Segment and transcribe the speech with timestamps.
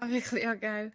[0.00, 0.92] Wirklich, ja, geil.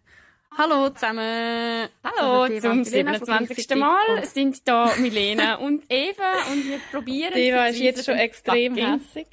[0.56, 1.88] Hallo zusammen.
[2.04, 3.66] Hallo, Also, zum und Milena 27.
[3.66, 8.76] von Mal sind da Milena und Eva und wir probieren Deva ist jetzt schon extrem
[8.76, 9.26] hässig.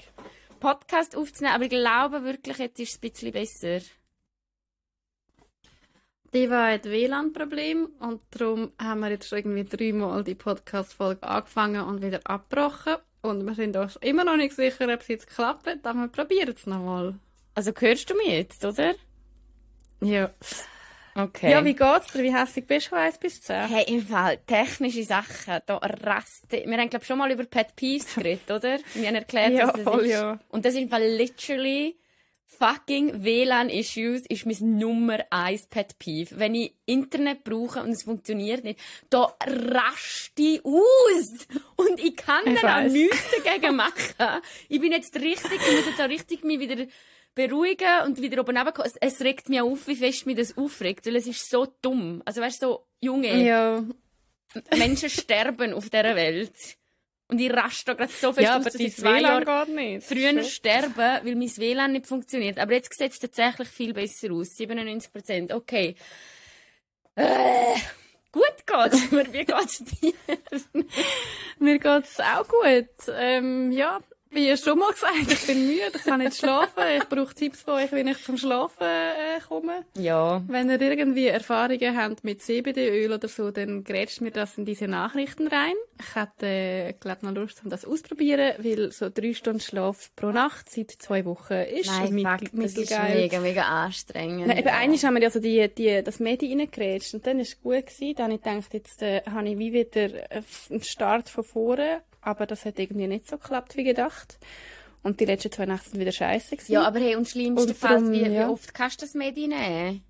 [0.60, 3.80] Podcast aufzunehmen, aber ich glaube wirklich, jetzt ist es ein bisschen besser.
[6.34, 12.02] Deva hat WLAN-Problem und darum haben wir jetzt schon irgendwie dreimal die Podcast-Folge angefangen und
[12.02, 12.96] wieder abgebrochen.
[13.22, 16.56] Und wir sind uns immer noch nicht sicher, ob es jetzt klappt, aber wir probieren
[16.56, 17.16] es nochmal.
[17.54, 18.96] Also hörst du mich jetzt, oder?
[20.02, 20.32] Ja.
[21.14, 21.52] Okay.
[21.52, 22.24] Ja, wie geht's dir?
[22.24, 23.68] Wie hässig bist du von 1 bis 10?
[23.68, 26.64] Hey, im Fall, technische Sachen, da raste.
[26.66, 28.80] Wir haben, glaube schon mal über Pet Peeves geredet, oder?
[28.94, 30.12] Wir haben erklärt, Ja, was das voll, ist.
[30.12, 30.40] ja.
[30.50, 31.98] Und das ist im Fall literally
[32.46, 36.38] fucking WLAN-Issues ist mein Nummer eins Pet Peeve.
[36.40, 41.48] Wenn ich Internet brauche und es funktioniert nicht, da raste ich aus.
[41.76, 42.94] Und ich kann Ich dann auch weiss.
[42.94, 44.42] nichts dagegen machen.
[44.70, 46.86] Ich bin jetzt richtig, ich muss jetzt auch richtig mich wieder
[47.36, 48.92] beruhigen und wieder oben runterkommen.
[49.00, 52.22] Es, es regt mich auf, wie fest mich das aufregt, weil es ist so dumm.
[52.26, 53.84] Also weißt du, so, Junge, Ja.
[54.78, 56.54] Menschen sterben auf dieser Welt.
[57.30, 59.66] Und ich raste da gerade so fest Ja, aus, aber dass ich zwei WLAN Jahre
[59.66, 60.06] geht nicht.
[60.08, 62.60] früher sterben, weil mein WLAN nicht funktioniert.
[62.60, 64.50] Aber jetzt sieht es tatsächlich viel besser aus.
[64.60, 65.54] 97%.
[65.54, 65.96] Okay.
[67.16, 67.76] Äh,
[68.34, 69.32] gut geht's mir.
[69.32, 70.14] Wie geht's dir?
[71.60, 72.90] Mir geht's auch gut.
[73.18, 74.02] Ähm, ja,
[74.32, 76.84] wie schon mal gesagt, ich bin müde, ich kann nicht schlafen.
[76.98, 79.86] Ich brauche Tipps von euch, wie ich zum Schlafen äh, komme.
[79.98, 80.42] Ja.
[80.48, 84.88] Wenn ihr irgendwie Erfahrungen habt mit CBD-Öl oder so, dann grätscht mir das in diese
[84.88, 85.74] Nachrichten rein.
[86.00, 90.32] Ich hätte, äh, glaub, noch Lust, um das auszuprobieren, weil so drei Stunden Schlaf pro
[90.32, 94.48] Nacht seit zwei Wochen ist Nein, mittel- fuck, das ist mega, mega anstrengend.
[94.48, 94.78] Nein, eben, ja.
[94.78, 97.72] einmal haben wir ja so die, die, das Medi reingegrätscht und dann war es gut.
[97.86, 98.16] Gewesen.
[98.16, 102.02] Dann habe ich gedacht, jetzt äh, habe ich wie wieder äh, einen Start von vorne,
[102.22, 104.38] aber das hat irgendwie nicht so geklappt wie gedacht.
[105.04, 106.72] Und die letzten zwei Nächte sind wieder scheiße gewesen.
[106.74, 108.50] Ja, aber hey, und schlimmste Und Fall, darum, wie, wie ja.
[108.50, 110.04] oft kannst du das Medi nehmen?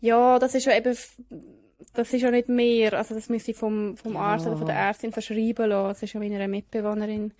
[0.00, 0.94] Ja, das ist ja eben,
[1.94, 4.76] das ist ja nicht mehr, also das müsste ich vom, vom Arzt oder von der
[4.76, 5.88] Ärztin verschreiben lassen.
[5.88, 7.32] Das ist ja meiner Mitbewohnerin.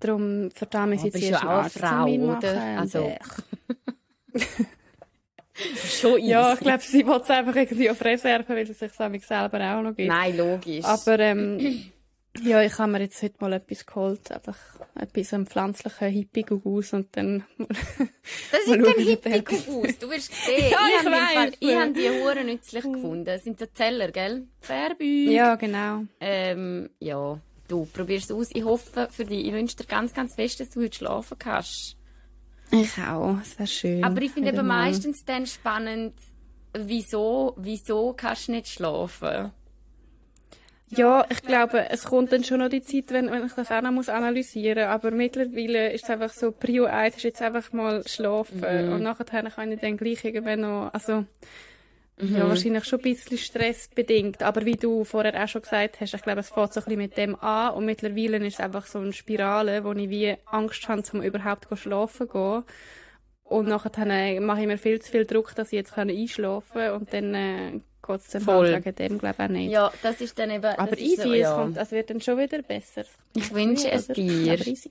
[0.00, 2.60] Darum, für da Aber jetzt ist erst ja einen auch Frau, oder?
[2.78, 3.12] Also-
[5.54, 6.30] Schon easy.
[6.30, 9.82] ja, ich glaube, sie will es einfach irgendwie auf Reserve, weil sie sich selber auch
[9.82, 10.08] noch gibt.
[10.08, 10.84] Nein, logisch.
[10.84, 11.90] Aber ähm,
[12.42, 14.56] ja, ich habe mir jetzt heute mal etwas geholt, einfach
[14.94, 19.98] etwas einen pflanzlichen Hippie-Gugus und dann Das sieht kein schauen, wie der hippie aus.
[19.98, 20.70] Du wirst sehen.
[20.70, 21.54] Ja, ich ich weiss.
[21.60, 23.24] ich habe die Huren nützlich gefunden.
[23.24, 24.46] Das sind so Zeller, gell?
[24.60, 25.30] Färbüg.
[25.30, 26.04] ja genau.
[26.20, 27.40] Ähm, ja.
[27.68, 28.48] Du, probierst es aus.
[28.52, 29.46] Ich hoffe für dich.
[29.46, 31.96] Ich wünsche dir ganz, ganz fest, dass du heute schlafen kannst.
[32.72, 34.04] Ich auch, es wäre schön.
[34.04, 36.14] Aber ich finde eben meistens dann spannend,
[36.72, 39.52] wieso, wieso kannst du nicht schlafen?
[40.90, 43.80] Ja, ich glaube, es kommt dann schon noch die Zeit, wenn, wenn ich das auch
[43.80, 44.94] noch muss analysieren muss.
[44.94, 48.60] Aber mittlerweile ist es einfach so, Prio 1 ist jetzt einfach mal schlafen.
[48.60, 48.92] Mhm.
[48.92, 51.24] Und nachher kann ich dann gleich irgendwann noch, also,
[52.20, 52.36] Mhm.
[52.36, 54.42] ja, wahrscheinlich schon ein bisschen stressbedingt.
[54.42, 56.98] Aber wie du vorher auch schon gesagt hast, ich glaube, es fängt so ein bisschen
[56.98, 57.74] mit dem an.
[57.74, 61.66] Und mittlerweile ist es einfach so eine Spirale, wo ich wie Angst habe, um überhaupt
[61.78, 62.64] schlafen zu gehen.
[63.44, 66.72] Und nachher dann, äh, mache ich mir viel zu viel Druck, dass ich jetzt einschlafen
[66.74, 66.94] kann.
[66.94, 67.80] Und dann äh,
[68.12, 68.72] geht es dann Voll.
[68.72, 69.70] halt wegen dem, glaube ich, auch nicht.
[69.72, 70.64] Ja, das ist dann eben...
[70.64, 71.54] Aber das easy, so, es, ja.
[71.54, 73.04] kommt, es wird dann schon wieder besser.
[73.34, 74.52] Ich wünsche es dir.
[74.54, 74.90] Aber easy.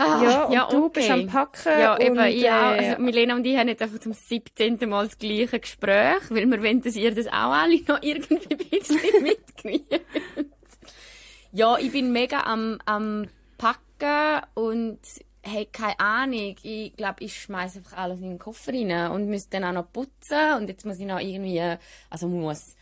[0.00, 1.68] Ah, Ja, und du bist am Packen.
[1.80, 2.72] Ja, eben, und, ich auch.
[2.72, 4.78] äh, Also, Milena und ich haben jetzt einfach zum 17.
[4.88, 8.58] Mal das gleiche Gespräch, weil wir wollen, dass ihr das auch alle noch irgendwie ein
[8.58, 10.00] bisschen mitkriegt.
[11.52, 13.26] ja, ich bin mega am, am
[13.56, 15.00] Packen und
[15.42, 16.56] hey, keine Ahnung.
[16.62, 19.92] Ich glaube, ich schmeiß einfach alles in den Koffer rein und muss dann auch noch
[19.92, 21.76] putzen und jetzt muss ich noch irgendwie,
[22.10, 22.74] also muss,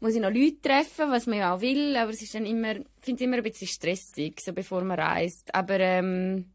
[0.00, 2.76] muss ich noch Leute treffen, was man ja auch will, aber es ist dann immer,
[2.76, 5.54] ich finde es immer ein bisschen stressig, so bevor man reist.
[5.54, 6.52] Aber, ähm,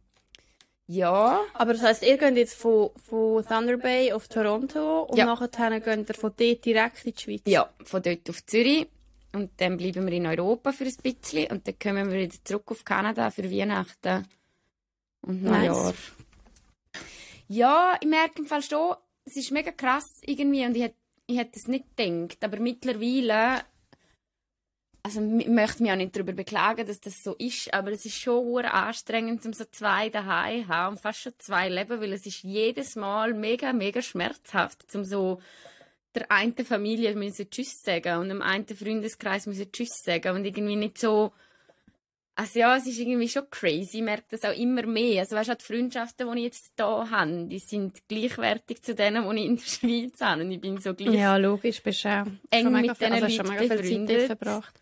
[0.87, 1.39] ja.
[1.53, 5.25] aber das heisst, ihr geht jetzt von, von Thunder Bay auf Toronto und Ja.
[5.25, 7.41] nachher geht ihr von dort direkt in die Schweiz.
[7.45, 8.87] Ja, von dort auf Zürich.
[9.31, 11.51] Und dann bleiben wir in Europa für ein bisschen.
[11.51, 14.25] Und dann kommen wir wieder zurück auf Kanada für Weihnachten.
[15.21, 15.67] Und Nice.
[15.67, 15.93] Neujahr.
[17.47, 20.65] Ja, ich merke im Fall schon, es ist mega krass irgendwie.
[20.65, 20.95] Und ich hätte,
[21.27, 22.43] ich hätte es nicht gedacht.
[22.43, 23.63] Aber mittlerweile,
[25.03, 27.73] also ich möchte mich auch nicht darüber beklagen, dass das so ist.
[27.73, 30.95] Aber es ist schon anstrengend, um so zwei daheim zu haben.
[30.95, 35.41] Und fast schon zwei leben, weil es ist jedes Mal mega, mega schmerzhaft, um so
[36.15, 40.75] der einen Familie müssen Tschüss sagen und dem einen Freundeskreis müssen Tschüss sagen und irgendwie
[40.75, 41.33] nicht so
[42.39, 43.97] also ja, es ist irgendwie schon crazy.
[43.97, 45.19] Ich merke das auch immer mehr.
[45.19, 49.29] Also weißt du, die Freundschaften, die ich jetzt hier habe, die sind gleichwertig zu denen,
[49.29, 50.43] die ich in der Schweiz habe.
[50.43, 53.45] Und ich bin so gleich Ja, logisch, bist du auch eng mit diesen also schon
[53.45, 54.27] Leuten mega viel Zeit befreundet.
[54.27, 54.73] verbracht.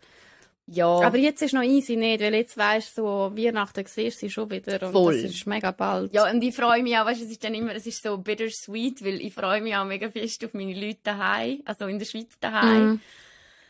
[0.66, 0.86] Ja.
[0.86, 4.30] Aber jetzt ist noch easy nicht, weil jetzt weisst du, so Weihnachten siehst du sie
[4.30, 5.20] schon wieder und Voll.
[5.20, 6.14] das ist mega bald.
[6.14, 8.18] Ja, und ich freue mich auch, weißt, du, es ist dann immer, es ist so
[8.18, 12.06] bittersweet, weil ich freue mich auch mega fest auf meine Leute daheim, also in der
[12.06, 12.86] Schweiz daheim.
[12.86, 13.00] Mhm.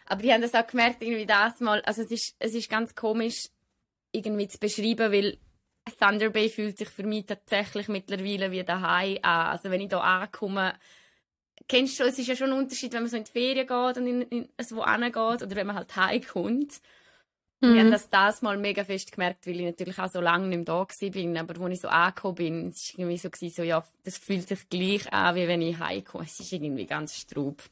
[0.06, 2.94] Aber ich habe das auch gemerkt, irgendwie das mal, also es ist, es ist ganz
[2.94, 3.49] komisch,
[4.12, 5.38] irgendwie zu beschreiben, weil
[5.99, 9.46] Thunder Bay fühlt sich für mich tatsächlich mittlerweile wie daheim an.
[9.49, 10.75] Also wenn ich da ankomme,
[11.66, 13.96] kennst du, es ist ja schon ein Unterschied, wenn man so in die Ferien geht
[13.96, 16.81] und in, in wo geht oder wenn man halt heimkommt.
[17.60, 17.72] Mhm.
[17.72, 20.58] Ich habe das das mal mega fest gemerkt, weil ich natürlich auch so lange nicht
[20.58, 21.10] mehr da war.
[21.10, 21.37] bin.
[21.37, 24.69] Aber als ich so angekommen bin, es war irgendwie so, so, ja, das fühlt sich
[24.69, 26.25] gleich an, wie wenn ich heimkomme.
[26.25, 27.62] Es ist irgendwie ganz straub.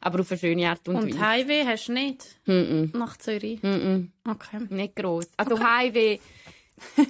[0.00, 1.20] Aber auf eine schöne Art und, Und Weise.
[1.20, 3.60] Highway hast du nicht Mm nach Zürich?
[3.60, 3.98] -mm.
[3.98, 4.58] Mm Okay.
[4.70, 5.26] nicht gross.
[5.36, 6.20] Also Highway,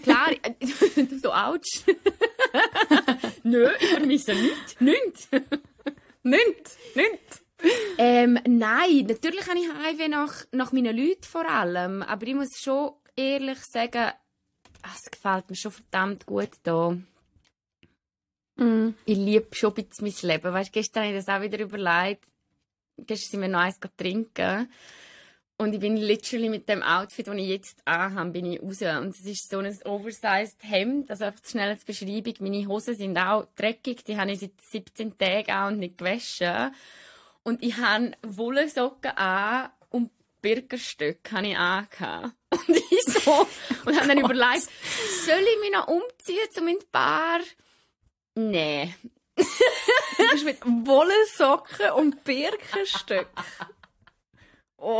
[0.02, 0.30] klar,
[0.96, 1.60] du so ouch.
[3.42, 4.80] Nö, ich vermisse nichts.
[4.80, 5.28] Nichts.
[6.22, 7.42] Nicht, nicht.
[7.98, 12.02] Ähm, nein, natürlich habe ich Heimweh nach, nach meinen Leuten vor allem.
[12.02, 14.10] Aber ich muss schon ehrlich sagen,
[14.82, 16.96] ah, es gefällt mir schon verdammt gut da.
[18.56, 18.94] Mhm.
[19.04, 20.52] Ich liebe schon ein bisschen mein Leben.
[20.52, 22.24] Weißt, gestern habe ich das auch wieder überlegt.
[22.98, 24.70] Gestern sind wir noch eins trinken.
[25.58, 28.82] Und ich bin literally mit dem Outfit, das ich jetzt anhabe, bin ich raus.
[28.82, 31.10] Und es ist so ein oversized Hemd.
[31.10, 32.34] Also einfach schnell als Beschreibung.
[32.40, 34.04] Meine Hosen sind auch dreckig.
[34.04, 36.74] Die habe ich seit 17 Tagen an und nicht gewaschen.
[37.42, 40.10] Und ich habe Wollsocken an und
[40.42, 42.34] Birkenstöcke habe ich angehabt.
[42.50, 43.46] Und ich so,
[43.84, 44.68] und habe dann überlegt,
[45.26, 47.40] soll ich mich noch umziehen, um in die Bar?
[48.36, 48.94] Nee.
[49.36, 53.44] Du bist mit Wollensocken und Birkenstöcken.
[54.78, 54.90] Oh,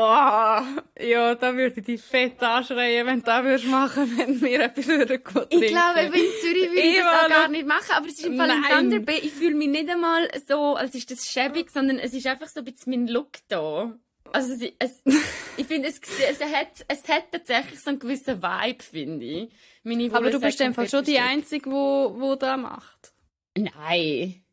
[0.98, 4.86] ja, da würde ich dich fett anschreien, wenn du das würdest machen, wenn wir etwas
[4.86, 5.46] würden trinken.
[5.50, 8.38] Ich glaube, in Zürich würde ich das auch gar nicht machen, aber es ist im
[8.38, 8.70] Fall in Nein.
[8.72, 12.26] Thunder Bay, ich fühle mich nicht einmal so, als ist das schäbig, sondern es ist
[12.26, 13.94] einfach so ein bisschen mein Look da.
[14.32, 15.02] Also es, es,
[15.58, 19.48] ich finde, es, es, hat, es hat tatsächlich so einen gewissen Vibe, finde ich.
[19.82, 21.18] Meine Aber du bist Wollsäcke einfach und schon die.
[21.18, 23.12] Einzige, wo, wo das macht.
[23.56, 24.44] Nein.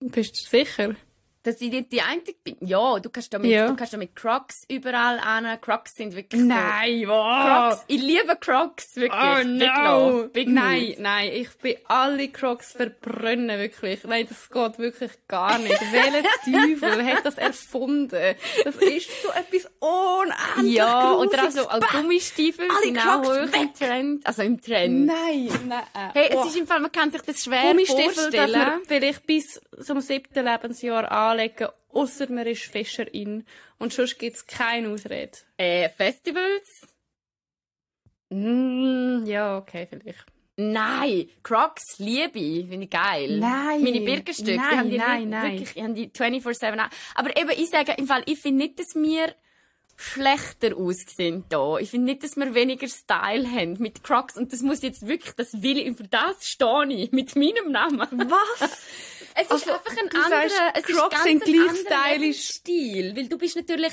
[0.00, 0.96] Bist du sicher?
[1.44, 2.56] Dass ich nicht die Einzige bin.
[2.60, 3.68] Ja, du kannst da mit, Ja.
[3.68, 5.46] du kannst da mit Crocs überall an.
[5.60, 7.08] Crocs sind wirklich Nein, so.
[7.08, 7.68] wow.
[7.70, 7.84] Crocs.
[7.86, 9.20] Ich liebe Crocs, wirklich.
[9.22, 10.10] Oh Big no!
[10.10, 14.02] love, big nein, nein, ich bin alle Crocs verbrennen, wirklich.
[14.04, 15.78] Nein, das geht wirklich gar nicht.
[15.92, 16.22] Welcher
[16.80, 18.34] Teufel hat das erfunden?
[18.64, 23.74] Das ist so etwas unendlich Ja, oder auch so auch Gummistiefel sind auch hoch im.
[23.74, 24.26] Trend.
[24.26, 25.06] Also im Trend.
[25.06, 25.82] Nein, nein.
[26.14, 26.40] Hey, Oh.
[26.40, 28.52] es ist im Fall, man kann sich das schwer Gummistiefel darf vorstellen.
[28.52, 33.44] man vielleicht bis zum siebten Lebensjahr anlegen, außer man ist Fischer in.
[33.78, 35.32] Und sonst gibt es keine Ausrede.
[35.56, 36.86] Äh, Festivals?
[38.30, 40.24] Mm, ja, okay, vielleicht.
[40.56, 42.38] Nein, Crocs liebe
[42.68, 43.38] finde ich geil.
[43.38, 43.82] Nein.
[43.82, 45.52] Meine Birkenstöcke, die Nein, haben die nein, wirklich- nein.
[45.52, 46.08] Wirklich, ich habe die
[46.60, 46.90] 24-7 an.
[47.16, 49.34] Aber eben, ich sage im Fall, ich finde nicht, dass wir
[49.96, 51.78] schlechter aussehen da.
[51.78, 54.36] Ich finde nicht, dass wir weniger Style haben mit Crocs.
[54.36, 58.00] Und das muss jetzt wirklich, das will ich, für das stehe ich, mit meinem Namen.
[58.30, 58.70] Was?
[59.36, 62.20] Es ist Also, einfach ein anderer, sagst, es ist Crocs ganz sind ein anderer stylisch.
[62.20, 63.16] Lebensstil.
[63.16, 63.92] Weil du bist natürlich,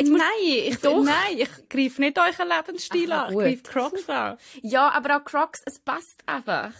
[0.00, 1.02] Nein, ich, Doch.
[1.02, 3.32] nein, ich greife nicht euren Lebensstil Aha, an.
[3.32, 4.38] Ich greife Crocs an.
[4.62, 6.72] ja, aber auch Crocs, es passt einfach.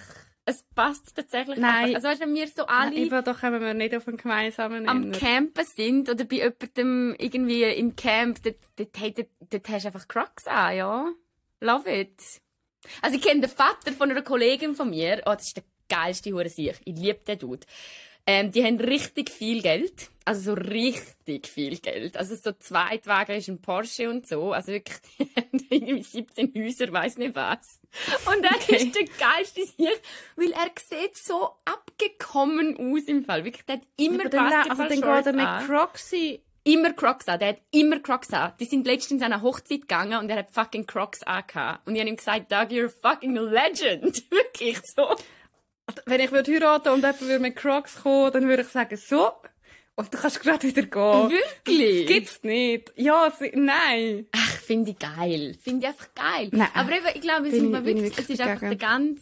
[0.48, 1.74] Es passt tatsächlich Nein.
[1.74, 1.96] einfach.
[1.96, 5.12] Also weißt, wenn wir so alle Eben, da kommen wir nicht auf einen gemeinsamen am.
[5.12, 9.88] Campen sind oder bei jemandem irgendwie im Camp, dort, dort, dort, dort, dort hast du
[9.88, 11.12] einfach Crocs an, ja.
[11.60, 12.40] Love it.
[13.02, 15.20] Also ich kenne den Vater von einer Kollegin von mir.
[15.26, 16.80] Oh, das ist der geilste Hurensiech.
[16.86, 17.66] Ich liebe den Dude.
[18.30, 20.10] Ähm, die haben richtig viel Geld.
[20.26, 22.14] Also so richtig viel Geld.
[22.18, 24.52] Also so Zweitwagen ist ein Porsche und so.
[24.52, 27.80] Also wirklich die haben irgendwie 17 Häuser, weiß nicht was.
[28.26, 28.76] Und er Okay.
[28.76, 30.02] ist der geilste Sieg,
[30.36, 33.46] weil er sieht so abgekommen aus im Fall.
[33.46, 35.66] Wirklich, der hat immer Aber dann, also dann geht er mit an.
[35.66, 36.12] Crocs.
[36.64, 37.38] Immer Crocs an.
[37.38, 38.52] Der hat immer Crocs an.
[38.60, 41.86] Die sind letztens an einer Hochzeit gegangen und er hat fucking Crocs angehabt.
[41.86, 44.22] Und ich habe ihm gesagt, Doug, you're a fucking legend.
[44.30, 45.16] Wirklich so.
[46.06, 49.30] Wenn ich würde heiraten und jemand würde mit Crocs kommen, dann würde ich sagen, so.
[49.96, 51.30] Und du kannst gerade wieder gehen.
[51.30, 52.06] Wirklich?
[52.06, 52.92] Gibt's nicht.
[52.96, 54.26] Ja, nein.
[54.32, 55.56] Ach, finde ich geil.
[55.60, 56.50] Finde ich einfach geil.
[56.52, 56.68] Nein.
[56.74, 58.68] Aber eben, ich glaube, es Bin ich- mal bin ich wirklich, es wirklich ist einfach
[58.68, 59.20] der ganz,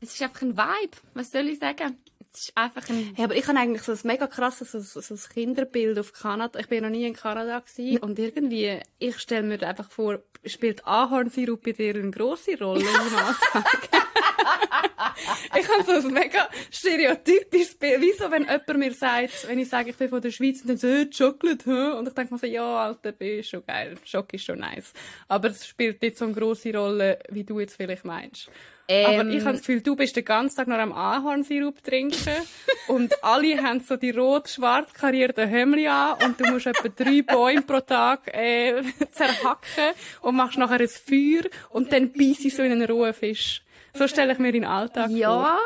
[0.00, 0.96] es ist einfach ein Vibe.
[1.14, 1.98] Was soll ich sagen?
[2.32, 5.00] Es ist einfach ein, Ja, aber ich habe eigentlich so ein mega krasses so, so,
[5.00, 6.58] so ein Kinderbild auf Kanada.
[6.60, 7.98] Ich bin noch nie in Kanada gewesen.
[7.98, 13.16] Und irgendwie, ich stelle mir einfach vor, spielt Ahornsirup bei dir eine grosse Rolle im
[13.16, 13.88] Alltag?
[15.58, 18.00] ich habe so ein mega stereotypisches Bild.
[18.00, 20.76] Wieso, wenn jemand mir sagt, wenn ich sage, ich bin von der Schweiz, und dann
[20.76, 21.98] so, hey, Chocolate, hä?
[21.98, 23.94] Und ich denke mir so, ja, Alter, ist schon geil.
[24.04, 24.92] Schock ist schon nice.
[25.28, 28.50] Aber es spielt nicht so eine grosse Rolle, wie du jetzt vielleicht meinst.
[28.88, 32.36] Ähm, Aber ich habe das Gefühl, du bist den ganzen Tag noch am Ahornsirup trinken
[32.88, 37.62] und alle haben so die rot-schwarz karierten Hömmli an und du musst etwa drei Bäume
[37.62, 42.88] pro Tag äh, zerhacken und machst nachher ein Feuer und dann beißt so in einen
[42.88, 43.62] rohen Fisch.
[43.96, 45.32] So stelle ich mir deinen Alltag ja.
[45.32, 45.42] vor.
[45.44, 45.58] Ja.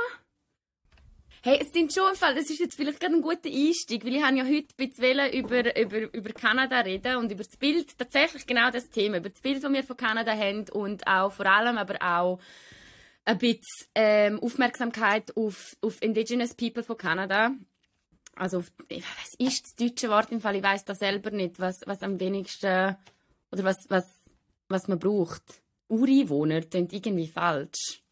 [1.43, 4.15] Hey, es sind schon im Fall, das ist jetzt vielleicht gerade ein guter Einstieg, weil
[4.15, 7.97] ich habe ja heute ein bisschen über, über, über Kanada reden und über das Bild,
[7.97, 11.47] tatsächlich genau das Thema, über das Bild, das wir von Kanada haben und auch vor
[11.47, 12.41] allem aber auch
[13.25, 17.53] ein bisschen ähm, Aufmerksamkeit auf, auf Indigenous People von Kanada.
[18.37, 20.57] Also, auf, was ist das deutsche Wort im Fall?
[20.57, 22.97] Ich weiß da selber nicht, was, was am wenigsten
[23.51, 24.05] oder was, was,
[24.69, 25.63] was man braucht.
[25.89, 28.03] Ureinwohner klingt irgendwie falsch.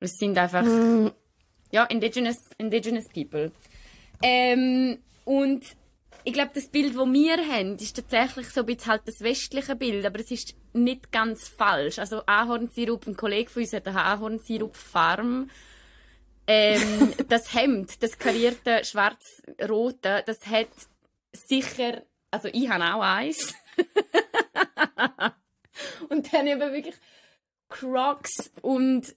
[0.00, 1.08] Es sind einfach mm.
[1.70, 3.52] ja Indigenous, Indigenous People.
[4.22, 5.64] Ähm, und
[6.24, 9.76] ich glaube, das Bild, das wir haben, ist tatsächlich so ein bisschen halt das westliche
[9.76, 11.98] Bild, aber es ist nicht ganz falsch.
[11.98, 15.50] Also Ahornsirup, ein Kollege von uns hat eine Ahornsirup-Farm.
[16.46, 20.68] Ähm, das Hemd, das karierte schwarz-rote, das hat
[21.32, 23.54] sicher, also ich habe auch eins.
[26.08, 26.94] und dann eben wirklich
[27.68, 29.14] Crocs und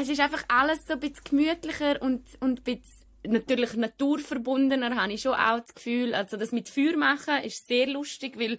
[0.00, 5.12] es ist einfach alles so ein bisschen gemütlicher und, und ein bisschen natürlich naturverbundener, habe
[5.12, 6.14] ich schon auch das Gefühl.
[6.14, 8.58] Also das mit Feuer machen ist sehr lustig, weil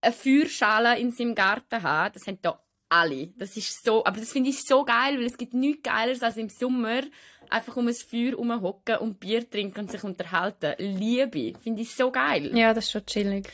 [0.00, 3.28] eine Feuerschale in seinem Garten haben, das haben da alle.
[3.36, 6.36] Das ist so, aber das finde ich so geil, weil es gibt nichts Geileres als
[6.36, 7.02] im Sommer
[7.50, 10.74] einfach um ein Feuer herumhocken und Bier trinken und sich unterhalten.
[10.78, 12.56] Liebe, finde ich so geil.
[12.56, 13.48] Ja, das ist schon chillig.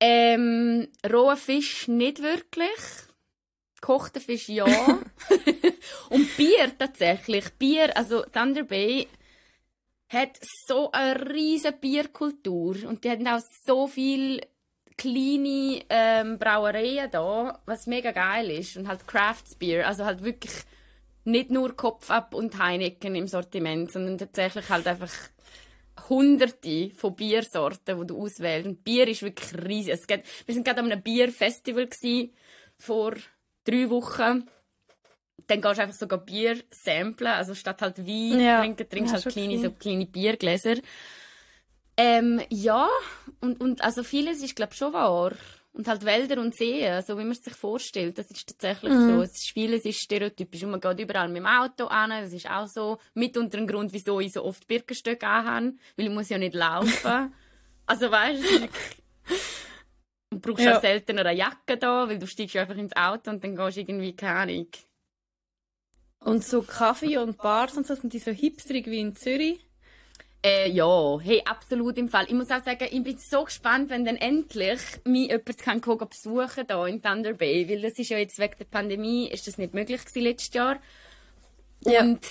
[0.00, 2.68] Ähm, roher Fisch nicht wirklich.
[3.80, 4.66] Gekochter Fisch ja.
[6.10, 7.52] und Bier tatsächlich.
[7.58, 9.08] Bier, also Thunder Bay
[10.08, 14.40] hat so eine riesige Bierkultur und die haben auch so viele
[14.96, 20.52] kleine ähm, Brauereien da, was mega geil ist und halt Craftsbeer, also halt wirklich
[21.24, 25.12] nicht nur Kopf ab und Heineken im Sortiment, sondern tatsächlich halt einfach
[26.08, 28.66] hunderte von Biersorten, die du auswählst.
[28.66, 29.94] Und Bier ist wirklich riesig.
[29.94, 31.88] Es geht, wir sind gerade an einem Bierfestival
[32.76, 33.14] vor
[33.64, 34.48] drei Wochen
[35.46, 38.60] dann gehst du einfach sogar Bier samplen, also statt halt Wein ja.
[38.60, 40.76] trinken, trinkst ja, halt kleine, so kleine Biergläser.
[41.96, 42.88] Ähm, ja,
[43.40, 45.32] und, und also vieles ist, glaube ich, schon wahr.
[45.72, 49.08] Und halt Wälder und Seen, so wie man es sich vorstellt, das ist tatsächlich mhm.
[49.08, 49.22] so.
[49.22, 52.48] Es ist, vieles ist stereotypisch und man geht überall mit dem Auto an, das ist
[52.48, 56.38] auch so mitunter ein Grund, wieso ich so oft Birkenstöcke anhabe, weil ich muss ja
[56.38, 57.32] nicht laufen.
[57.86, 58.68] also weißt du,
[60.30, 60.76] du brauchst ja.
[60.76, 63.80] auch seltener eine Jacke da, weil du steigst einfach ins Auto und dann gehst du
[63.80, 64.68] irgendwie, keine Ahnung,
[66.24, 69.60] und so Kaffee und Bars und so, sind die so hipsterig wie in Zürich?
[70.44, 72.26] Äh, ja, hey, absolut im Fall.
[72.26, 76.06] Ich muss auch sagen, ich bin so gespannt, wenn dann endlich mich jemand kann kommen,
[76.06, 79.56] besuchen hier in Thunder Bay, weil das ist ja jetzt wegen der Pandemie, ist das
[79.56, 80.80] nicht möglich gewesen letztes Jahr.
[81.80, 82.02] Ja.
[82.02, 82.26] Und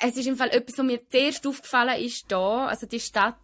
[0.00, 3.36] es ist im Fall etwas, was mir zuerst aufgefallen ist da, also die Stadt,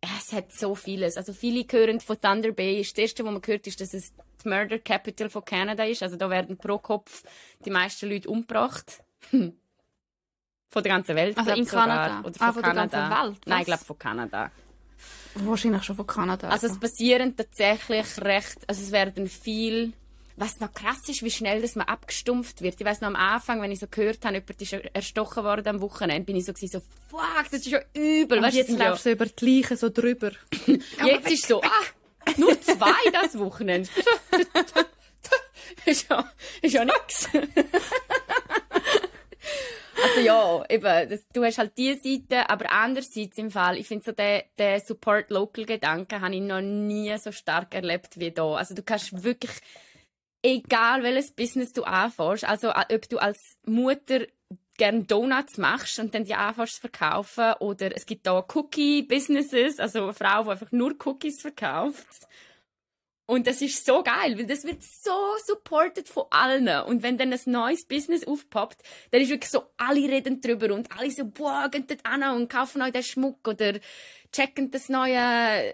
[0.00, 1.16] es hat so vieles.
[1.16, 4.12] Also viele hören von Thunder Bay, das erste, was man hört, ist, dass es
[4.46, 6.02] Murder Capital von Kanada ist.
[6.02, 7.22] Also da werden pro Kopf
[7.64, 9.02] die meisten Leute umgebracht.
[9.30, 9.52] von
[10.82, 11.36] der ganzen Welt.
[11.36, 12.20] Also in Kanada?
[12.20, 12.86] Oder von, ah, von Kanada.
[12.86, 13.36] der ganzen Welt?
[13.40, 13.46] Was?
[13.46, 14.50] Nein, ich glaube von Kanada.
[15.34, 16.48] Wahrscheinlich schon von Kanada.
[16.48, 19.92] Also es passieren tatsächlich recht, also es werden viel
[20.36, 22.78] was noch krass ist, wie schnell das man abgestumpft wird.
[22.78, 25.80] Ich weiß noch am Anfang, wenn ich so gehört habe, jemand ist erstochen worden am
[25.80, 28.38] Wochenende, bin ich so gewesen, so, fuck, das ist ja übel.
[28.38, 30.32] Und jetzt läufst du über die Leichen so drüber.
[30.66, 31.84] jetzt ist so, ah,
[32.36, 33.88] nur zwei das Wochenende.
[35.84, 36.24] ist ja,
[36.62, 37.28] ist ja nix.
[40.02, 44.04] also ja, eben, das, du hast halt diese Seite, aber andererseits im Fall, ich finde
[44.04, 48.54] so den, den Support-Local-Gedanken habe ich noch nie so stark erlebt wie da.
[48.54, 49.52] Also du kannst wirklich,
[50.42, 54.26] egal welches Business du anfängst, also ob du als Mutter
[54.76, 57.54] gerne Donuts machst und dann die anfängst zu verkaufen.
[57.60, 62.26] Oder es gibt da Cookie-Businesses, also eine Frau, die einfach nur Cookies verkauft.
[63.28, 65.10] Und das ist so geil, weil das wird so
[65.44, 66.68] supported von allen.
[66.84, 68.78] Und wenn dann ein neues Business aufpoppt,
[69.10, 72.48] dann ist wirklich so, alle reden drüber und alle so, boah, geht dort an und
[72.48, 73.80] kaufen euch den Schmuck oder
[74.30, 75.18] checken das neue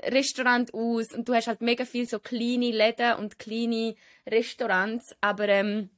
[0.05, 1.13] Restaurant aus.
[1.13, 5.91] Und du hast halt mega viel so kleine Läden und kleine Restaurants, aber ähm,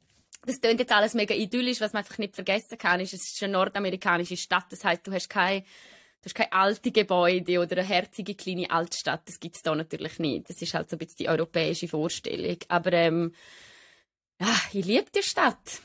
[0.46, 3.42] das klingt jetzt alles mega idyllisch, was man einfach nicht vergessen kann, ist, es ist
[3.42, 7.86] eine nordamerikanische Stadt, das heißt, du hast keine, du hast keine alte Gebäude oder eine
[7.86, 10.50] herzige kleine Altstadt, das gibt's da natürlich nicht.
[10.50, 12.58] Das ist halt so ein bisschen die europäische Vorstellung.
[12.68, 13.32] Aber ähm,
[14.40, 15.80] ja, ich liebe die Stadt.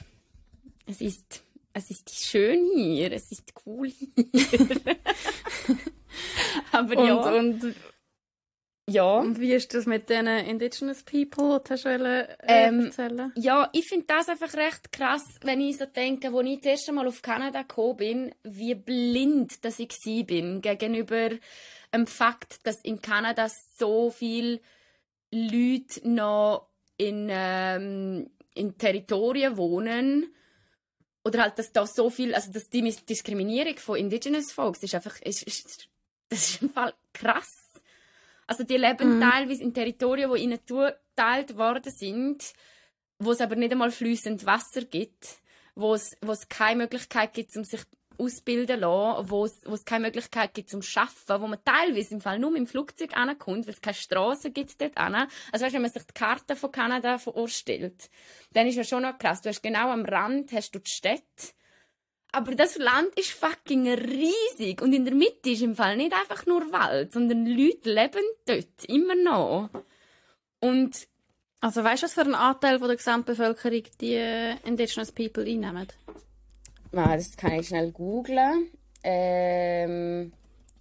[0.85, 4.25] es ist, es ist schön hier, es ist cool hier.
[6.71, 7.15] Aber und, ja.
[7.15, 7.75] Und,
[8.89, 9.19] ja.
[9.19, 13.87] Und wie ist das mit den Indigenous People, die du äh, ähm, erzählen Ja, ich
[13.87, 17.21] finde das einfach recht krass, wenn ich so denke, als ich das erste Mal auf
[17.21, 19.89] Kanada gekommen bin, wie blind dass ich
[20.25, 21.29] bin gegenüber
[21.93, 24.59] dem Fakt, dass in Kanada so viele
[25.31, 26.67] Leute noch
[26.97, 30.33] in, ähm, in Territorien wohnen,
[31.23, 35.19] oder halt, dass da so viel, also dass die Diskriminierung von Indigenous Folks ist einfach,
[35.21, 35.89] ist, ist,
[36.29, 37.68] das ist im Fall krass.
[38.49, 39.21] Also die leben mhm.
[39.21, 42.53] teilweise in Territorien, wo ihnen zugeteilt worden sind,
[43.19, 45.37] wo es aber nicht einmal fließend Wasser gibt,
[45.75, 47.81] wo es, wo es keine Möglichkeit gibt, um sich
[48.17, 52.21] ausbilden lassen, wo es, wo es keine Möglichkeit gibt zum Schaffen, wo man teilweise im
[52.21, 55.27] Fall nur mit dem Flugzeug ankommt, weil es keine Straße gibt dort an.
[55.51, 58.09] Also weißt, wenn man sich die Karte von Kanada vorstellt,
[58.53, 59.41] dann ist ja schon noch krass.
[59.41, 61.53] Du hast genau am Rand hast du die Städte,
[62.31, 66.45] aber das Land ist fucking riesig und in der Mitte ist im Fall nicht einfach
[66.45, 69.69] nur Wald, sondern Leute leben dort immer noch.
[70.59, 71.07] Und
[71.61, 75.87] also weißt du, was für einen Anteil von der Gesamtbevölkerung die Indigenous People einnehmen?
[76.93, 78.69] Ah, das kann ich schnell googlen.
[79.03, 80.31] Ähm,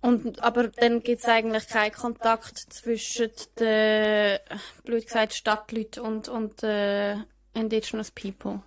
[0.01, 4.39] und, aber dann gibt es eigentlich keinen Kontakt zwischen den,
[4.85, 7.25] blöd gesagt, Stadtleuten und, und den
[7.55, 8.63] Indigenous People.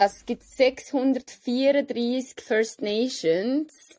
[0.00, 3.98] Es gibt 634 First Nations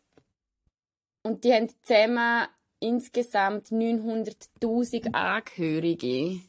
[1.23, 2.47] und die haben zusammen
[2.79, 6.39] insgesamt 900.000 Angehörige.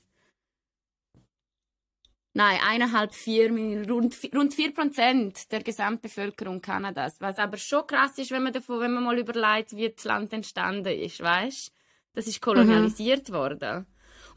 [2.33, 3.51] Nein, eineinhalb, vier,
[3.91, 7.21] rund, rund vier Prozent der Gesamtbevölkerung Kanadas.
[7.21, 10.33] Was aber schon krass ist, wenn man, davon, wenn man mal überlegt, wie das Land
[10.33, 11.73] entstanden ist, weißt?
[12.13, 13.33] Das ist kolonialisiert mhm.
[13.33, 13.87] worden.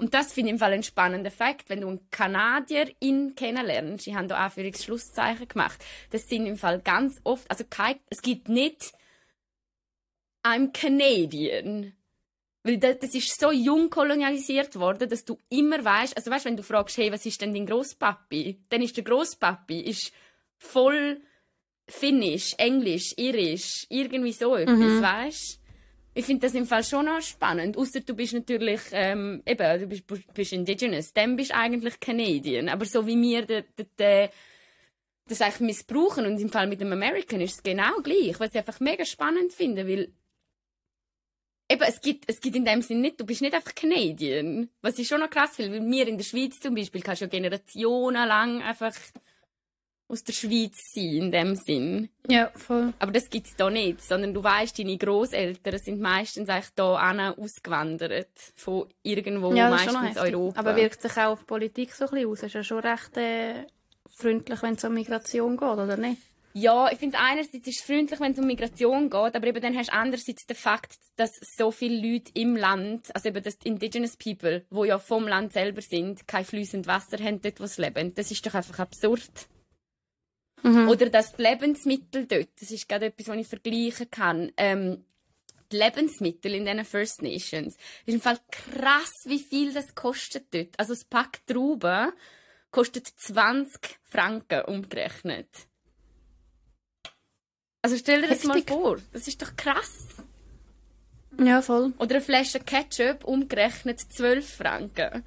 [0.03, 4.05] Und das finde ich im Fall ein spannender Fakt, wenn du einen Kanadierin kennenlernst.
[4.05, 5.81] Ich habe da Anführungs-Schlusszeichen gemacht.
[6.09, 8.91] Das sind im Fall ganz oft, also kein, es gibt nicht
[10.43, 11.93] I'm Canadian.
[12.63, 16.57] Weil das, das ist so jung kolonialisiert worden, dass du immer weißt, also weißt, wenn
[16.57, 18.59] du fragst, hey, was ist denn dein Großpapi?
[18.67, 20.11] Dann ist der Großpapi ist
[20.57, 21.21] voll
[21.87, 25.01] Finnisch, Englisch, Irisch, irgendwie so etwas, mhm.
[25.01, 25.62] weißt?
[26.15, 27.75] Ich finde das im Fall schon noch spannend.
[27.75, 30.03] Außer du bist natürlich ähm, eben, du bist,
[30.33, 32.69] bist Indigenous, dann bist du eigentlich Canadian.
[32.69, 34.29] Aber so wie wir de, de, de,
[35.27, 38.57] das eigentlich missbrauchen und im Fall mit dem American ist es genau gleich, was ich
[38.57, 40.13] einfach mega spannend finde, weil
[41.69, 44.69] eben, es gibt, es gibt in dem Sinn nicht, du bist nicht einfach Canadian.
[44.81, 47.25] Was ich schon noch krass finde, weil wir in der Schweiz zum Beispiel kannst du
[47.25, 48.93] ja generationenlang einfach
[50.13, 52.09] aus der Schweiz sein, in dem Sinn.
[52.29, 52.93] Ja, voll.
[52.99, 57.31] Aber das gibt es da nicht, sondern du weißt, deine Großeltern sind meistens eigentlich da
[57.31, 60.59] ausgewandert, von irgendwo, ja, meistens Europa.
[60.59, 62.37] Aber wirkt sich auch auf Politik so ein bisschen aus?
[62.39, 63.65] Es ist ja schon recht äh,
[64.15, 66.21] freundlich, wenn es um Migration geht, oder nicht?
[66.55, 69.75] Ja, ich finde einerseits ist es freundlich, wenn es um Migration geht, aber eben dann
[69.75, 74.15] hast du andererseits den Fakt, dass so viele Leute im Land, also eben das Indigenous
[74.17, 78.13] People, wo ja vom Land selber sind, kein fließendes Wasser haben dort, wo sie leben.
[78.13, 79.31] Das ist doch einfach absurd.
[80.63, 80.87] Mhm.
[80.87, 84.51] Oder das Lebensmittel dort, das ist gerade etwas, was ich vergleichen kann.
[84.57, 85.05] Ähm,
[85.71, 87.75] die Lebensmittel in diesen First Nations.
[88.05, 90.79] ist im Fall krass, wie viel das kostet dort.
[90.79, 92.11] Also das Pack Trauben
[92.71, 95.49] kostet 20 Franken umgerechnet.
[97.81, 98.97] Also stell dir das mal vor.
[99.11, 100.07] Das ist doch krass.
[101.39, 101.93] Ja, voll.
[101.97, 105.23] Oder eine Flasche Ketchup umgerechnet 12 Franken.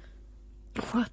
[0.75, 1.11] What?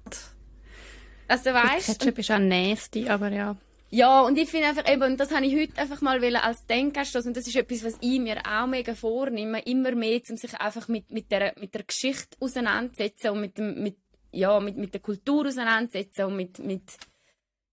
[1.27, 3.55] Also weißt Ketchup ist auch nasty, aber ja.
[3.95, 7.27] Ja, und ich finde einfach eben, und das habe ich heute einfach mal als Denkanstoß,
[7.27, 10.89] und das ist etwas, was ich mir auch mega vornehme, immer mehr, um sich einfach
[10.89, 13.95] mit, mit, der, mit der Geschichte auseinandersetzen und mit, dem, mit,
[14.33, 16.81] ja, mit, mit der Kultur auseinandersetzen und mit, mit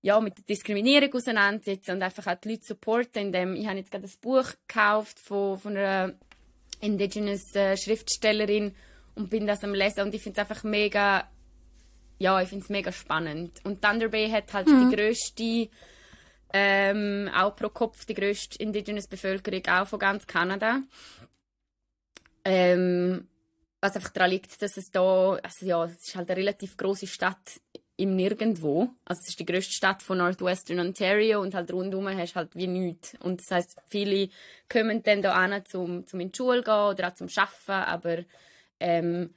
[0.02, 3.22] ja, mit der Diskriminierung auseinandersetzen und einfach auch die Leute supporten.
[3.26, 6.12] Indem, ich habe jetzt gerade ein Buch gekauft von, von einer
[6.80, 8.76] indigenous äh, Schriftstellerin
[9.16, 11.28] und bin das am lesen und ich finde es einfach mega,
[12.20, 13.60] ja, ich finde es mega spannend.
[13.64, 14.88] Und Thunder Bay hat halt mhm.
[14.88, 15.68] die größte,
[16.52, 20.82] ähm, auch pro Kopf die größte indigenous Bevölkerung auch von ganz Kanada.
[22.44, 23.28] Ähm,
[23.80, 27.06] was einfach daran liegt, dass es da, also ja, es ist halt eine relativ große
[27.06, 27.60] Stadt
[27.96, 28.90] im Nirgendwo.
[29.04, 32.66] Also es ist die größte Stadt von Northwestern Ontario und halt rundum hast halt wie
[32.66, 33.14] nichts.
[33.20, 34.28] Und das heißt, viele
[34.68, 38.18] kommen dann da an, zum, zum in die Schule gehen oder auch zum Arbeiten, aber
[38.80, 39.34] ähm,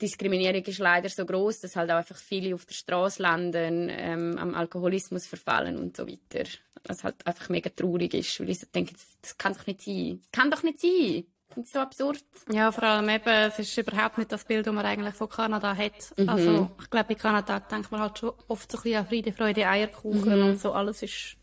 [0.00, 4.38] Diskriminierung ist leider so groß, dass halt auch einfach viele auf der Straße landen, ähm,
[4.38, 6.48] am Alkoholismus verfallen und so weiter.
[6.84, 9.82] Was halt einfach mega traurig ist, weil ich so denke, das, das kann doch nicht
[9.82, 10.20] sein.
[10.22, 11.24] Das kann doch nicht sein
[11.58, 12.24] finde es so absurd.
[12.52, 15.74] Ja, vor allem eben, es ist überhaupt nicht das Bild, das man eigentlich von Kanada
[15.76, 16.16] hat.
[16.16, 16.28] Mhm.
[16.28, 19.32] Also, ich glaube, in Kanada denkt man halt schon oft so ein bisschen an Friede,
[19.32, 20.46] Freude, Eierkuchen mhm.
[20.46, 20.72] und so.
[20.72, 21.36] Alles ist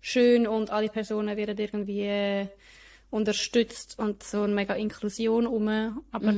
[0.00, 2.48] schön und alle Personen werden irgendwie äh,
[3.10, 6.02] unterstützt und so eine mega Inklusion um.
[6.10, 6.32] Aber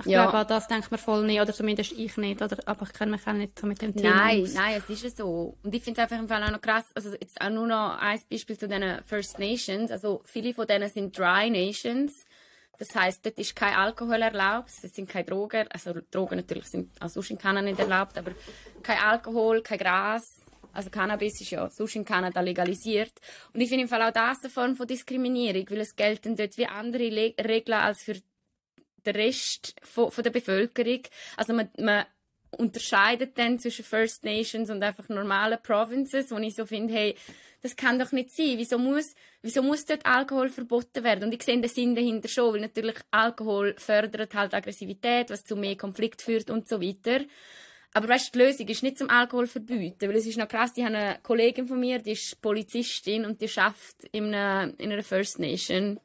[0.00, 0.22] ich Ja.
[0.24, 3.12] glaube, an das denkt man voll nicht, oder zumindest ich nicht, oder, aber ich kenne
[3.12, 4.54] mich auch nicht so mit dem Thema Nein, aus.
[4.54, 5.56] nein, es ist ja so.
[5.62, 7.98] Und ich finde es einfach im Fall auch noch krass, also jetzt auch nur noch
[8.00, 9.90] ein Beispiel zu den First Nations.
[9.90, 12.24] Also viele von denen sind Dry Nations.
[12.78, 16.90] Das heißt, dort ist kein Alkohol erlaubt, es sind keine Drogen, also Drogen natürlich sind
[17.02, 18.30] auch sonst in Kanada nicht erlaubt, aber
[18.84, 20.40] kein Alkohol, kein Gras.
[20.72, 23.10] Also Cannabis ist ja sonst in Kanada legalisiert.
[23.52, 26.56] Und ich finde im Fall auch das eine Form von Diskriminierung, weil es gelten dort
[26.56, 28.14] wie andere Le Regeln als für
[29.12, 31.02] den Rest von, von der Bevölkerung.
[31.36, 32.04] Also man, man
[32.50, 37.14] unterscheidet dann zwischen First Nations und einfach normalen Provinces, wo ich so finde, hey,
[37.60, 38.54] das kann doch nicht sein.
[38.56, 41.24] Wieso muss, wieso muss dort Alkohol verboten werden?
[41.24, 45.56] Und ich sehe den Sinn dahinter schon, weil natürlich Alkohol fördert halt Aggressivität, was zu
[45.56, 47.24] mehr Konflikt führt und so weiter.
[47.94, 50.84] Aber weißt, die Lösung ist nicht zum Alkohol verbieten, weil es ist noch krass, ich
[50.84, 55.02] habe eine Kollegin von mir, die ist Polizistin und die schafft in einer, in einer
[55.02, 55.98] First Nation.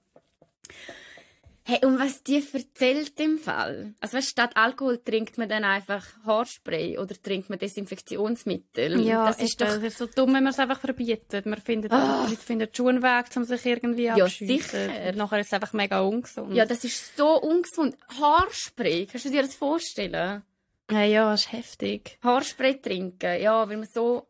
[1.66, 3.94] Hey, und was die erzählt im Fall?
[4.02, 9.00] Also weißt, statt Alkohol trinkt man dann einfach Haarspray oder trinkt man Desinfektionsmittel.
[9.06, 9.70] Ja, das ist doch...
[9.90, 11.46] so dumm, wenn man es einfach verbietet.
[11.46, 14.48] Man findet, die Leute finden schon einen Weg, um sich irgendwie Ja, abschiessen.
[14.60, 15.10] sicher.
[15.10, 16.54] Und nachher ist es einfach mega ungesund.
[16.54, 17.96] Ja, das ist so ungesund.
[18.20, 20.44] Haarspray, kannst du dir das vorstellen?
[20.92, 22.18] ja, ja, das ist heftig.
[22.24, 24.28] Haarspray trinken, ja, weil man so...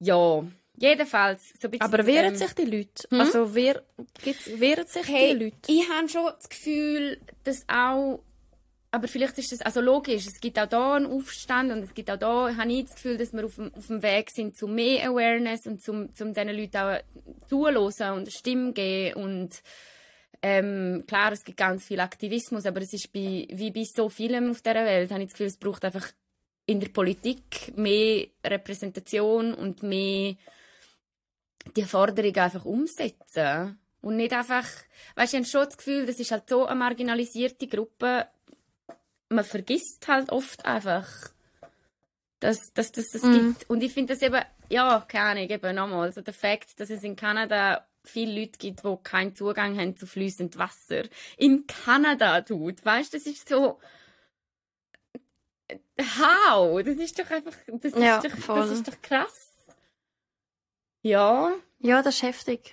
[0.00, 0.44] Ja,
[0.82, 1.54] jedenfalls.
[1.60, 3.06] So Aber wehren sich die Leute?
[3.10, 3.82] Also, wer,
[4.22, 5.56] gibt's, wehren sich Hey, die Leute?
[5.68, 8.20] ich habe schon das Gefühl, dass auch,
[8.90, 12.10] aber vielleicht ist das, also logisch, es gibt auch da einen Aufstand und es gibt
[12.10, 14.66] auch da, habe ich das Gefühl, dass wir auf dem, auf dem Weg sind zu
[14.66, 16.98] mehr Awareness und zum, zum diesen Leuten auch
[17.48, 19.62] zuhören und eine Stimme geben und
[20.44, 24.50] ähm, klar, es gibt ganz viel Aktivismus, aber es ist bei, wie bei so vielem
[24.50, 26.08] auf dieser Welt, habe ich das Gefühl, es braucht einfach
[26.66, 30.34] in der Politik mehr Repräsentation und mehr
[31.76, 33.78] die Forderungen einfach umsetzen.
[34.00, 34.66] Und nicht einfach,
[35.14, 38.26] weißt du, ich habe schon das Gefühl, das ist halt so eine marginalisierte Gruppe,
[39.28, 41.08] man vergisst halt oft einfach,
[42.40, 43.70] dass, dass, dass das gibt.
[43.70, 47.04] Und ich finde das eben, ja, keine Ahnung, eben nochmal, also der Fakt, dass es
[47.04, 51.04] in Kanada viele Leute gibt, die keinen Zugang haben zu fließendem Wasser.
[51.36, 53.78] In Kanada, tut, weißt du, das ist so,
[56.18, 56.82] how?
[56.82, 58.60] Das ist doch einfach, das, Ja, ist, doch, voll.
[58.60, 59.51] das ist doch krass.
[61.02, 61.52] Ja.
[61.80, 62.72] Ja, das ist heftig.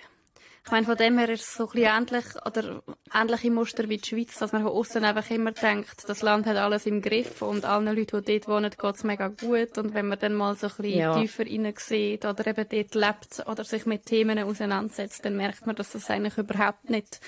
[0.64, 2.82] Ich meine, von dem her ist es so ein bisschen ähnlich, oder
[3.14, 6.56] ähnliche Muster wie die Schweiz, dass man von außen einfach immer denkt, das Land hat
[6.58, 9.78] alles im Griff und allen Leuten, die dort wohnen, geht es mega gut.
[9.78, 11.18] Und wenn man dann mal so ein bisschen Ja.
[11.18, 15.92] tiefer hineinsieht oder eben dort lebt oder sich mit Themen auseinandersetzt, dann merkt man, dass
[15.92, 17.20] das eigentlich überhaupt nicht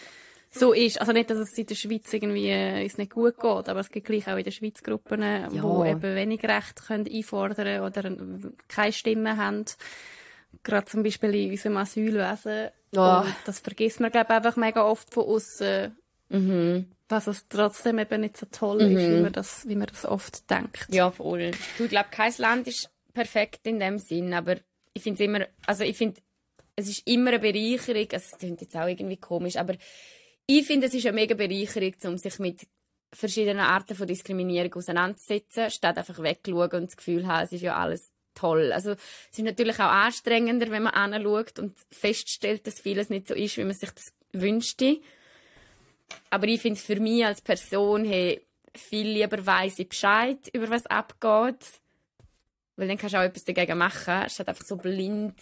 [0.51, 1.01] so ist.
[1.01, 3.91] Also nicht, dass es in der Schweiz irgendwie äh, uns nicht gut geht, aber es
[3.91, 8.05] gibt gleich auch in der Schweiz Gruppen, äh, wo eben wenig Recht können einfordern oder
[8.05, 8.17] äh,
[8.69, 9.65] keine Stimme haben.
[10.63, 12.69] Gerade zum Beispiel in unserem Asylwesen.
[13.25, 15.97] Und das vergisst man, glaube ich, einfach mega oft von außen,
[16.29, 16.87] Mhm.
[17.09, 20.49] dass es trotzdem eben nicht so toll ist, wie man das, wie man das oft
[20.51, 20.87] denkt.
[20.89, 21.51] Ja, voll.
[21.77, 24.57] Du, ich glaube, kein Land ist perfekt in dem Sinn, aber
[24.95, 26.21] ich finde es immer, also ich finde,
[26.75, 29.75] es ist immer eine Bereicherung, also es klingt jetzt auch irgendwie komisch, aber
[30.47, 32.67] ich finde, es ist eine mega Bereicherung, um sich mit
[33.13, 37.77] verschiedenen Arten von Diskriminierung auseinanderzusetzen, statt einfach wegzuschauen und das Gefühl haben, es ist ja
[37.77, 38.73] alles toll.
[38.73, 43.35] Also es ist natürlich auch anstrengender, wenn man anschaut und feststellt, dass vieles nicht so
[43.35, 44.99] ist, wie man sich das wünschte.
[46.31, 48.41] Aber ich finde für mich als Person, hey,
[48.75, 51.67] viel lieber weiss ich Bescheid, über was abgeht.
[52.77, 55.35] Weil dann kannst du auch etwas dagegen machen, statt einfach so blind,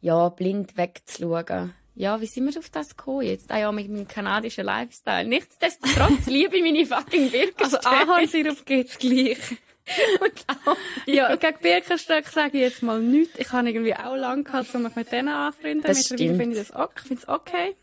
[0.00, 1.74] ja, blind wegzuschauen.
[1.94, 3.50] Ja, wie sind wir auf das gekommen jetzt?
[3.50, 5.26] Ah ja, mit meinem kanadischen Lifestyle.
[5.26, 7.86] Nichtsdestotrotz liebe ich meine fucking Also Birkenstocke.
[7.86, 9.38] Ahornsirup geht's gleich.
[11.06, 13.38] ja, gegen Birkenstock sage ich jetzt mal nichts.
[13.38, 15.82] Ich habe irgendwie auch lange gehabt, um mich mit denen anzufreunden.
[15.82, 17.76] Das Mittlerweile finde ich das ok, finde es okay.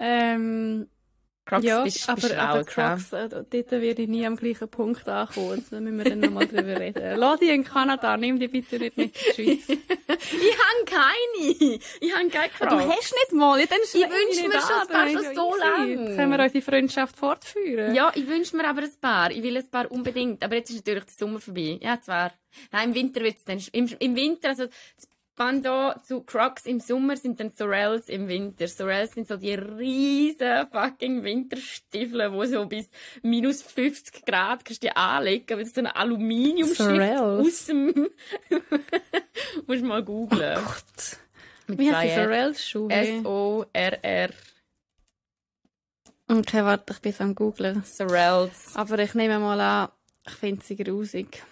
[0.00, 0.88] Ähm,
[1.48, 4.68] Crocs ja, bist, aber, bist aber raus, Crocs, äh, dort werde ich nie am gleichen
[4.68, 5.64] Punkt ankommen.
[5.70, 7.16] Da müssen wir dann nochmal drüber reden.
[7.16, 9.78] Lass die in Kanada, nimm die bitte nicht mit in die Schweiz.
[10.08, 11.78] Ich habe keine.
[12.00, 12.96] Ich habe keine Crocs.
[12.96, 16.16] hast nicht mal, ja, dann Ich wünsche mir schon, es wäre schon so lang.
[16.16, 17.94] Können wir unsere Freundschaft fortführen?
[17.94, 19.30] Ja, ich wünsche mir aber ein paar.
[19.30, 20.42] Ich will ein paar unbedingt.
[20.42, 21.78] Aber jetzt ist natürlich der Sommer vorbei.
[21.80, 22.32] Ja, zwar.
[22.72, 23.62] Nein, im Winter wird's dann.
[23.72, 24.66] Im, Im Winter, also
[25.38, 28.66] Bando zu Crocs im Sommer sind dann Sorels im Winter.
[28.66, 32.90] Sorels sind so die riesen fucking Winterstiefel, wo so bis
[33.22, 37.20] minus 50 Grad kannst du die anlegen, weil es so eine Aluminiumschicht Sorels?
[37.20, 38.10] aus dem...
[39.68, 40.56] Musst mal googlen.
[40.56, 41.18] Gott.
[41.68, 42.24] Mit Wie heißt R.
[42.24, 42.90] Sorels-Schuhe?
[42.90, 44.30] S-O-R-R.
[46.26, 47.84] Okay, warte, ich bin am googlen.
[47.84, 48.74] Sorels.
[48.74, 49.88] Aber ich nehme mal an,
[50.26, 51.42] ich finde sie grusig.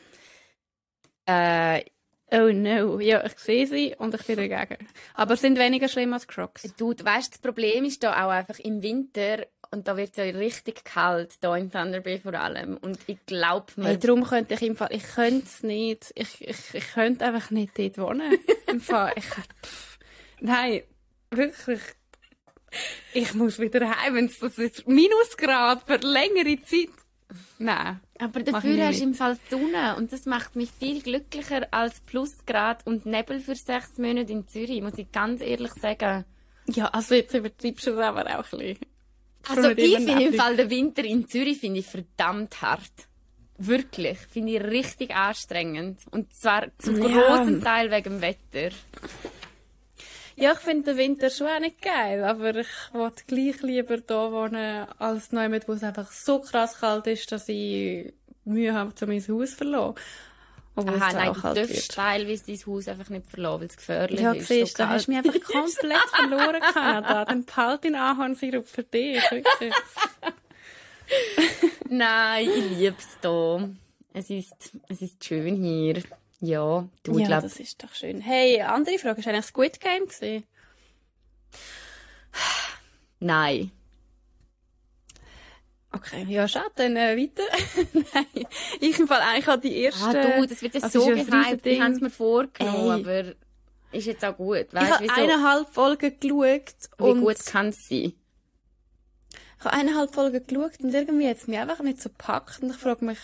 [1.24, 1.84] Äh,
[2.32, 2.98] Oh no.
[2.98, 4.88] Ja, ich sehe sie und ich bin dagegen.
[5.14, 6.74] Aber es sind weniger schlimm als Crocs.
[6.76, 10.24] Du, weißt, das Problem ist da auch einfach im Winter und da wird es ja
[10.24, 12.76] richtig kalt, da in Thunder Bay vor allem.
[12.78, 13.88] Und ich glaube mir...
[13.88, 16.12] Hey, darum könnte ich im Fall, ich könnte es nicht.
[16.14, 18.32] Ich, ich, ich könnte einfach nicht dort wohnen.
[18.66, 19.98] Im Fall, ich, pff,
[20.40, 20.82] nein,
[21.30, 21.80] wirklich.
[23.14, 26.90] Ich muss wieder heim, wenn es das ist Minusgrad für längere Zeit.
[27.58, 28.00] Nein.
[28.18, 32.86] Aber dafür hast du im Fall Sonne und das macht mich viel glücklicher als Plusgrad
[32.86, 36.24] und Nebel für sechs Monate in Zürich, muss ich ganz ehrlich sagen.
[36.68, 38.78] Ja, also jetzt übertreibst du es aber auch ein bisschen.
[39.48, 40.34] Also ich finde im.
[40.34, 42.90] Fall den Winter in Zürich finde ich verdammt hart.
[43.58, 46.00] Wirklich, finde ich richtig anstrengend.
[46.10, 47.08] Und zwar zum Ja.
[47.36, 48.74] großen Teil wegen dem Wetter.
[50.36, 54.30] Ja, ich finde den Winter schon auch nicht geil, aber ich wollte gleich lieber da
[54.30, 58.12] wohnen, als jemand, wo es einfach so krass kalt ist, dass ich
[58.44, 59.94] Mühe habe, um mein Haus zu verlassen.
[60.74, 64.20] Obwohl Aha, es nein, du darfst teilweise dein Haus einfach nicht verlassen, weil es gefährlich
[64.20, 64.48] Ja, ist.
[64.48, 67.24] siehst so du, hast du mich einfach komplett verloren, Kanada.
[67.24, 69.72] Dann behalte den Ahornsirup für dich, wirklich.
[71.88, 73.76] Nein, ich liebe es hier.
[74.12, 76.02] Es ist, es ist schön hier.
[76.40, 77.44] Ja, du ja, glaubst.
[77.46, 78.20] das ist doch schön.
[78.20, 79.16] Hey, andere Frage.
[79.18, 80.44] Hast du eigentlich Squid Game gesehen?
[83.20, 83.70] Nein.
[85.92, 87.42] Okay, ja, schade, dann äh, weiter.
[88.14, 88.46] Nein,
[88.80, 90.04] ich im Fall eigentlich habe die erste...
[90.04, 91.64] Ah, du, das wird jetzt Also, so ja gehypt.
[91.64, 93.22] Ich habe es mir vorgenommen, Ey.
[93.22, 93.34] aber
[93.92, 94.66] ist jetzt auch gut.
[94.68, 95.14] ich Weißt habe wieso?
[95.14, 96.74] eineinhalb Folgen geschaut.
[96.98, 98.12] Wie und gut kann es sein?
[99.58, 102.62] Ich habe eineinhalb Folgen geschaut und irgendwie hat es mich einfach nicht so gepackt.
[102.62, 103.18] Und ich frage mich,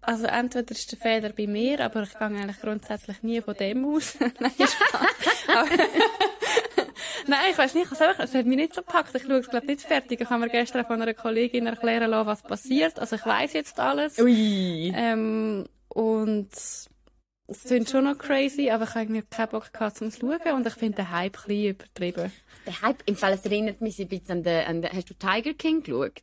[0.00, 3.84] also entweder ist der Fehler bei mir, aber ich gehe eigentlich grundsätzlich nie von dem
[3.84, 4.16] aus.
[4.40, 4.52] Nein.
[5.48, 5.68] Aber-
[7.28, 9.14] Nein, ich weiß nicht, ich hab's einfach, es hat mich nicht so gepackt.
[9.14, 10.20] Ich schaue es glaube nicht fertig.
[10.20, 13.00] Ich habe mir gestern von einer Kollegin erklären lassen, was passiert.
[13.00, 14.18] Also ich weiß jetzt alles.
[14.18, 14.92] Ui.
[14.94, 16.88] Ähm, und es
[17.66, 20.74] klingt schon noch crazy, aber ich habe irgendwie keinen Bock gehabt zum Schauen und ich
[20.74, 22.32] finde den Hype ein bisschen übertrieben.
[22.66, 25.14] Der Hype, im Fall, es erinnert mich ein bisschen an den, an den, hast du
[25.14, 26.22] Tiger King geschaut?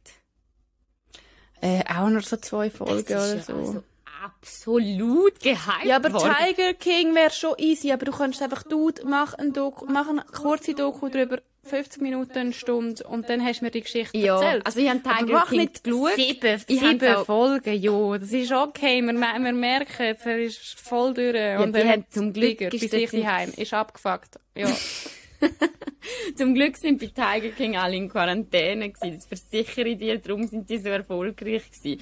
[1.63, 3.53] Äh, auch nur so zwei Folgen oder so.
[3.53, 3.83] ja also
[4.23, 6.33] absolut gehypt Ja, aber worden.
[6.45, 10.23] Tiger King wäre schon easy, aber du kannst einfach, Dude, mach, ein Doku, mach eine
[10.23, 14.35] kurze Doku drüber, 50 Minuten, eine Stunde, und dann hast du mir die Geschichte Ja,
[14.41, 14.65] erzählt.
[14.65, 16.15] also ich habe aber Tiger mach King nicht geschaut.
[16.15, 21.59] sieben, Ich sieben Folgen, ja, das ist okay, wir, wir merken er ist voll durch.
[21.59, 24.37] und die haben zum Glück bis ich heim, ist abgefuckt.
[24.55, 24.67] Ja.
[26.35, 29.15] Zum Glück sind bei Tiger King alle in Quarantäne gewesen.
[29.15, 32.01] Das versichere ich dir, darum sind die so erfolgreich gewesen.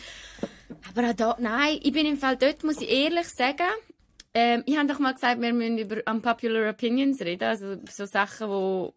[0.89, 3.67] Aber auch da, nein, ich bin im Fall dort, muss ich ehrlich sagen,
[4.34, 8.47] ähm, ich habe doch mal gesagt, wir müssen über unpopular opinions reden, also so Sachen,
[8.47, 8.93] wo,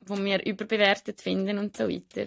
[0.00, 2.26] wo wir überbewertet finden und so weiter.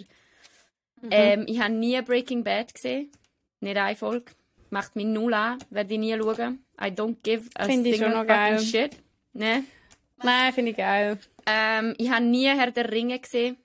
[1.01, 1.09] Mhm.
[1.11, 3.11] Ähm, ich habe nie Breaking Bad gesehen,
[3.59, 4.31] nicht eine Folge.
[4.69, 6.65] Macht mich null an, werde ich nie schauen.
[6.79, 8.59] I don't give a schon single fucking geil.
[8.59, 8.97] shit.
[9.33, 9.63] Ne?
[10.23, 11.19] Nein, finde ich geil.
[11.45, 13.57] Ähm, ich habe nie Herr der Ringe gesehen.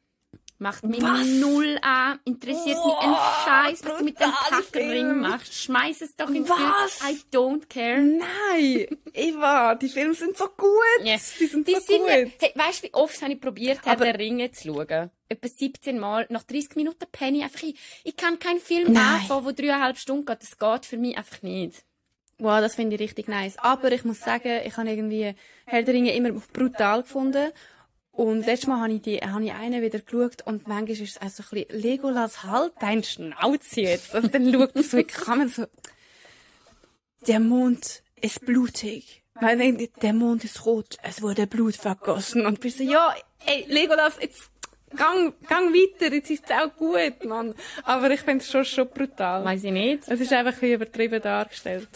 [0.63, 2.19] Macht mich null an.
[2.27, 3.15] Interessiert mich ein
[3.47, 5.21] Scheiß, was du mit dem Kackring Film.
[5.21, 5.55] machst.
[5.55, 6.99] Schmeiß es doch ins Was?
[6.99, 7.17] Bild.
[7.17, 8.03] I don't care.
[8.03, 10.69] Nein, Eva, die Filme sind so gut.
[11.03, 11.15] Ja.
[11.15, 12.33] Die sind Die so sind, gut.
[12.43, 15.11] hey, weißt du, wie oft habe ich probiert, Herr Aber- der Ringe zu schauen?
[15.31, 16.27] Etwa 17 Mal.
[16.29, 17.73] Nach 30 Minuten penne ich einfach ein.
[18.05, 19.03] Ich kann keinen Film Nein.
[19.23, 20.43] anfangen, der dreieinhalb Stunden geht.
[20.43, 21.85] Das geht für mich einfach nicht.
[22.41, 23.59] Wow, das finde ich richtig nice.
[23.59, 25.35] Aber ich muss sagen, ich habe irgendwie
[25.67, 27.53] Herr der Ringe immer brutal gefunden.
[28.13, 31.23] Und letztes Mal habe ich, die, habe ich einen wieder geschaut und manchmal ist es
[31.23, 34.15] auch so ein bisschen, Legolas, halt dein Schnauze jetzt.
[34.15, 35.67] Also dann schaut man so, wie kann man so,
[37.27, 39.23] der Mond ist blutig.
[39.41, 42.45] Man denkt, der Mond ist rot, es wurde Blut vergossen.
[42.47, 43.15] Und bist so, ja,
[43.47, 44.51] ey, Legolas, jetzt,
[44.97, 47.55] gang, gang weiter, jetzt ist es auch gut, Mann.
[47.85, 49.45] Aber ich finde es schon, schon brutal.
[49.45, 50.03] Weiß ich nicht.
[50.07, 51.89] Es ist einfach ein bisschen übertrieben dargestellt.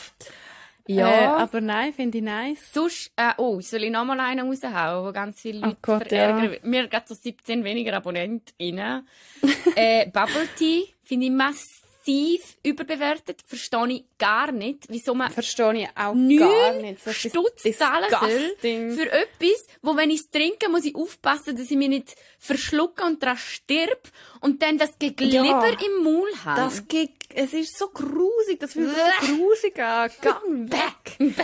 [0.86, 1.08] Ja.
[1.08, 2.58] Äh, aber nein, finde ich nice.
[2.72, 6.08] Sonst, äh, oh, soll ich noch mal einen raushauen, wo ganz viele Oh Leute Gott,
[6.08, 6.56] verärgern?
[6.62, 9.08] Mir hat gerade so 17 weniger AbonnentInnen.
[9.76, 11.83] äh, Bubble Tea finde ich massiv
[12.62, 13.42] überbewertet.
[13.46, 17.02] Verstehe ich gar nicht, wieso man Verstehe ich auch gar nicht.
[17.04, 21.70] So Stutz zahlen soll für etwas, wo wenn ich es trinke, muss ich aufpassen, dass
[21.70, 24.08] ich mich nicht verschlucke und daran stirb
[24.40, 25.86] und dann das Geglibber Ja.
[25.86, 26.60] im Maul habe.
[26.60, 30.10] Das geht, es ist so grusig, das fühlt sich so grusig an.
[30.20, 31.34] Gang weg.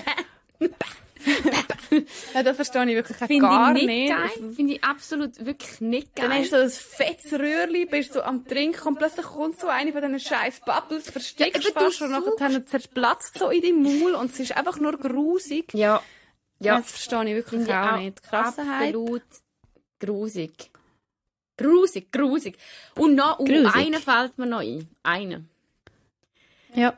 [2.35, 4.11] Ja, das verstehe ich wirklich finde gar ich nicht.
[4.13, 4.55] nicht.
[4.57, 6.29] Finde ich absolut wirklich nicht geil.
[6.29, 9.69] Dann hast du so ein fettes Röhrli, bist so am Trinken und plötzlich kommt so
[9.69, 13.51] eine von diesen scheiß Bubbles, versteckst Ja, du du fast und nachher dann zerplatzt so
[13.51, 15.73] in deinem Maul und es ist einfach nur grusig.
[15.75, 16.03] ja.
[16.63, 16.77] Ja.
[16.77, 18.23] Das verstehe ich wirklich Finde ich auch auch nicht.
[18.23, 18.89] Krasser Hype.
[18.89, 19.23] absolut
[19.99, 20.71] grusig.
[21.57, 22.59] Grusig, grusig.
[22.97, 23.75] Und noch, uh, Grusig.
[23.75, 24.87] einer fällt mir noch ein.
[25.03, 25.41] Einer.
[26.75, 26.95] Ja.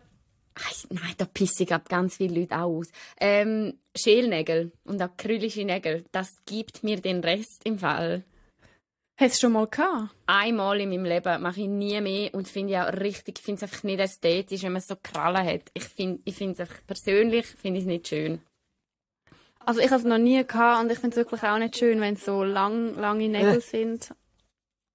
[0.90, 2.88] Nein, da pisse ich ab ganz viele Leute auch aus.
[3.20, 8.24] Ähm, Schälnägel und acrylische Nägel, das gibt mir den Rest im Fall.
[9.18, 10.14] Hast du schon mal gehabt?
[10.26, 13.84] Einmal in meinem Leben mache ich nie mehr und finde ja richtig, finde es einfach
[13.84, 15.70] nicht ästhetisch, wenn man so Krallen hat.
[15.74, 18.40] Ich finde, ich finde es einfach persönlich finde ich es nicht schön.
[19.60, 22.00] Also ich habe es noch nie gehabt und ich finde es wirklich auch nicht schön,
[22.00, 24.12] wenn es so lang, lange Nägel sind.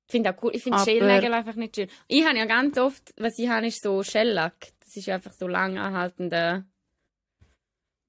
[0.07, 1.89] Ich finde auch cool, ich finde Schälnägel einfach nicht schön.
[2.07, 4.73] Ich habe ja ganz oft, was ich habe, ist so Shellack.
[4.79, 6.65] Das ist ja einfach so lang anhaltender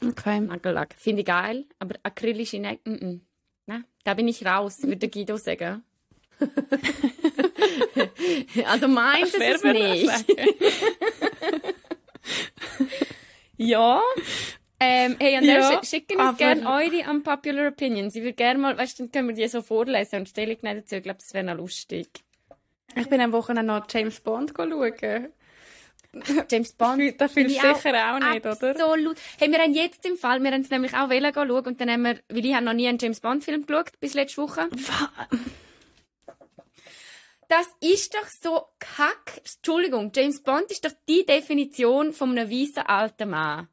[0.04, 0.40] Okay.
[0.40, 0.94] Nagellack.
[0.96, 3.20] Finde ich geil, aber acrylische Nägel, mm -mm.
[3.66, 5.82] Nein, da bin ich raus, würde der Guido sagen.
[8.66, 10.24] also meint es es nicht.
[13.58, 14.00] Ja.
[14.80, 18.14] Ähm, hey, an der Ja, schicken uns gerne eure unpopular opinions.
[18.14, 20.80] Ich würde gerne mal, weißt du, dann können wir die so vorlesen und Stellung nehmen
[20.80, 20.94] dazu.
[20.94, 22.08] Ich glaube, das wäre noch lustig.
[22.94, 25.32] Ich bin am Wochenende noch James Bond schauen.
[26.50, 27.20] James Bond.
[27.20, 28.70] Das findest finde du ich sicher auch nicht, oder?
[28.70, 29.16] Absolut.
[29.38, 31.90] Hey, wir haben jetzt im Fall, wir haben es nämlich auch wollen schauen und dann
[31.90, 34.68] haben wir, weil ich habe noch nie einen James Bond Film geschaut, bis letzte Woche.
[37.48, 39.38] Das ist doch so kack.
[39.38, 43.68] Entschuldigung, James Bond ist doch die Definition von einem weißen alten Mann.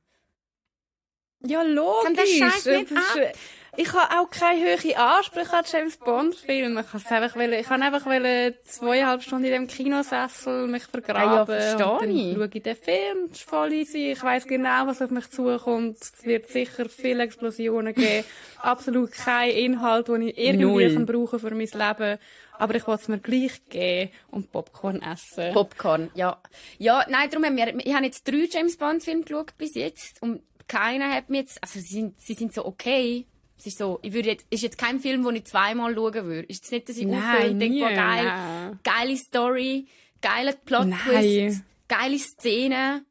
[1.45, 2.03] Ja, logisch.
[2.05, 3.39] Kann der Scheiß nicht Das ist-
[3.77, 6.81] Ich habe auch keine hohen Ansprüche an James Bond Filme.
[6.81, 11.29] Ich habe einfach wollen, ich einfach wollen zweieinhalb Stunden in dem Kinosessel mich vergraben.
[11.29, 12.35] Ah ja, verstehe und dann ich.
[12.35, 13.31] schaue ich den Film.
[13.31, 14.11] Ist voll easy.
[14.11, 15.97] Ich weiss genau, was auf mich zukommt.
[16.01, 18.23] Es wird sicher viele Explosionen geben.
[18.61, 20.93] Absolut kein Inhalt, den ich irgendwie Null.
[20.93, 22.19] kann brauchen für mein Leben.
[22.57, 25.53] Aber ich will es mir gleich geben und Popcorn essen.
[25.53, 26.41] Popcorn, ja.
[26.77, 30.21] Ja, nein, darum haben wir, ich habe jetzt drei James Bond Filme geschaut bis jetzt
[30.21, 33.25] und keiner hat mir jetzt, also sie sind, sie sind so okay.
[33.57, 36.47] Es ist so, ich würde jetzt, ist jetzt kein Film, den ich zweimal schauen würde.
[36.47, 38.79] Ist jetzt nicht, dass ich aufhöre und denke, geil, nein.
[38.83, 39.87] geile Story,
[40.21, 43.05] geiler Plot-Twist, geile Szene.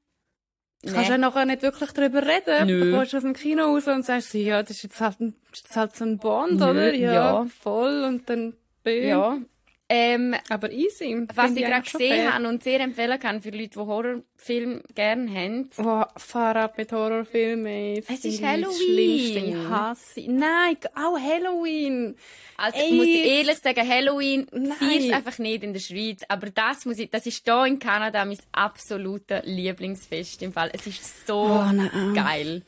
[0.82, 2.66] Du kannst ja nachher nicht wirklich darüber reden.
[2.66, 2.92] Nö.
[2.92, 5.76] Du gehst aus dem Kino raus und sagst ja, das ist jetzt halt, das ist
[5.76, 6.94] halt so ein Bond, Nö, oder?
[6.94, 7.46] Ja, ja.
[7.62, 8.04] voll.
[8.04, 9.02] Und dann, boom.
[9.02, 9.38] Ja.
[9.86, 11.26] Ähm, Aber easy.
[11.34, 15.68] was ich gerade gesehen habe und sehr empfehlen kann für Leute, die Horrorfilme gerne haben.
[15.76, 18.02] Oh, fahr ab mit Horrorfilmen.
[18.08, 19.48] Es ist Halloween.
[19.50, 20.22] Ich hasse.
[20.26, 22.16] Nein, auch Halloween.
[22.56, 24.46] Also, Ey, muss ich ehrlich sagen, Halloween
[24.78, 26.22] feiert einfach nicht in der Schweiz.
[26.28, 30.70] Aber das muss ich, das ist hier in Kanada mein absoluter Lieblingsfest im Fall.
[30.72, 32.62] Es ist so Oh, geil.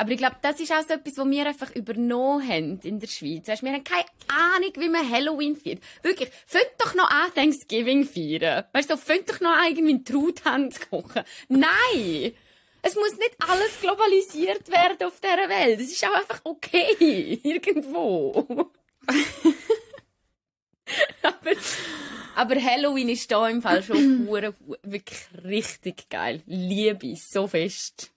[0.00, 3.06] Aber ich glaube, das ist auch so etwas, was wir einfach übernommen haben in der
[3.06, 3.46] Schweiz.
[3.46, 5.82] Weißt, wir haben keine Ahnung, wie man Halloween feiert.
[6.02, 8.64] Wirklich, fängt doch noch an Thanksgiving feiern.
[8.72, 11.22] Weißt du, so, fängt doch noch an, irgendwie einen Truthahn zu kochen.
[11.48, 12.32] Nein!
[12.80, 15.78] Es muss nicht alles globalisiert werden auf dieser Welt.
[15.78, 17.38] Es ist auch einfach okay.
[17.42, 18.70] Irgendwo.
[21.22, 21.50] aber,
[22.36, 24.26] aber Halloween ist da im Fall schon
[24.82, 26.42] wirklich richtig geil.
[26.46, 28.10] Liebe ich so fest.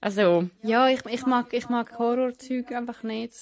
[0.00, 3.34] Also, Ja, ich, ich mag, ich mag Horrorzeug einfach nicht.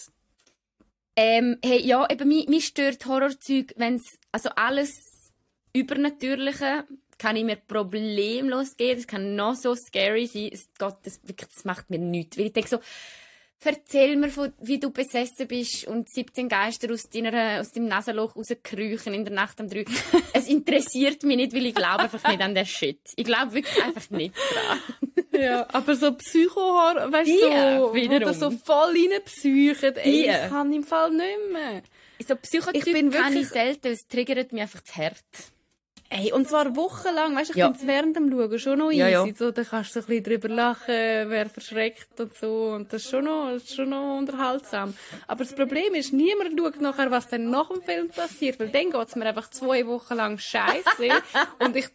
[1.17, 5.33] ähm, hey, ja, eben, mich, mich stört Horrorzeug, wenn's, also alles
[5.73, 6.85] Übernatürliche
[7.19, 8.99] kann ich mir problemlos geben.
[9.01, 10.51] Das kann noch so scary sein.
[10.53, 12.37] Es geht, das, das macht mir nichts.
[12.39, 12.79] Weil ich denke so,
[13.67, 18.37] erzähl mir, von, wie du besessen bist und 17 Geister aus, deiner, aus deinem Nasenloch
[18.37, 19.85] rauskriechen in der Nacht am 3.
[20.33, 23.01] es interessiert mich nicht, weil ich glaube einfach nicht an den Shit.
[23.17, 25.41] Ich glaube wirklich einfach nicht dran.
[25.41, 27.41] Ja, aber so Psycho-Horror, weißt du, Die,
[27.79, 28.33] so, wiederum.
[28.35, 30.21] so voll reinpsychen, ey, Die.
[30.29, 31.83] ich kann im Fall nicht mehr.
[32.27, 35.53] So Psychotyp Ich bin kann wirklich- ich selten, es triggert mich einfach das Herz.
[36.11, 37.67] Ey, und zwar wochenlang, weißt du, ich Ja.
[37.67, 38.99] finde es während dem Schauen schon noch easy.
[39.01, 39.27] Ja, ja.
[39.35, 42.67] So, da kannst du so ein bisschen drüber lachen, wer verschreckt und so.
[42.75, 44.95] Und das ist schon noch, ist schon noch unterhaltsam.
[45.27, 48.61] Aber das Problem ist, niemand schaut nachher, was dann nach dem Film passiert.
[48.61, 50.85] Weil dann geht es mir einfach zwei Wochen lang scheiße.
[51.59, 51.87] und ich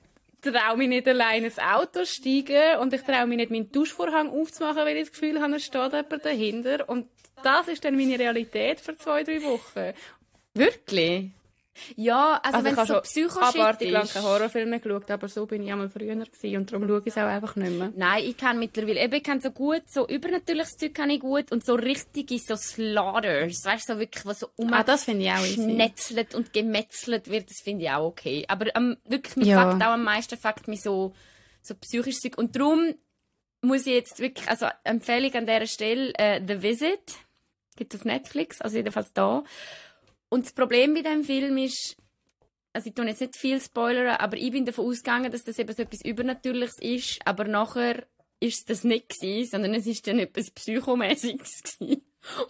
[0.42, 4.78] traue mich nicht allein ins Auto steigen und ich traue mich nicht, meinen Duschvorhang aufzumachen,
[4.86, 6.90] weil ich das Gefühl habe, es steht jemand dahinter.
[6.90, 7.08] Und
[7.44, 9.94] das ist dann meine Realität für zwei, drei Wochen.
[10.56, 11.30] Wirklich?
[11.96, 14.22] Ja, also, Also wenn ich es so Psychoshit abartig lange ist.
[14.22, 17.22] Horrorfilme geschaut, aber so bin ich einmal früher gewesen und darum schaue ich es auch
[17.28, 17.92] einfach nicht mehr.
[17.96, 21.52] Nein, ich kann mittlerweile, eben, ich kann so gut, so übernatürliches Zeug kann ich gut
[21.52, 25.26] und so richtige, so Slaughters, weißt du, so wirklich, was so um Ah, das finde
[25.26, 28.46] ich auch schnetzelt und gemetzelt wird, das finde ich auch okay.
[28.48, 29.70] Aber ähm, wirklich, mich Ja.
[29.70, 31.14] fuckt auch am meisten fuckt mich so,
[31.62, 32.38] so psychisches Zeug.
[32.38, 32.96] Und darum
[33.62, 37.16] muss ich jetzt wirklich, also Empfehlung an dieser Stelle, äh, The Visit,
[37.76, 39.44] gibt auf Netflix, also jedenfalls da.
[40.30, 41.98] Und das Problem bei diesem Film ist,
[42.74, 45.74] also ich tue jetzt nicht viel spoilern, aber ich bin davon ausgegangen, dass das eben
[45.74, 48.06] so etwas Übernatürliches ist, aber nachher
[48.40, 52.04] ist es das nicht gewesen, sondern es ist dann etwas Psychomäßiges gewesen.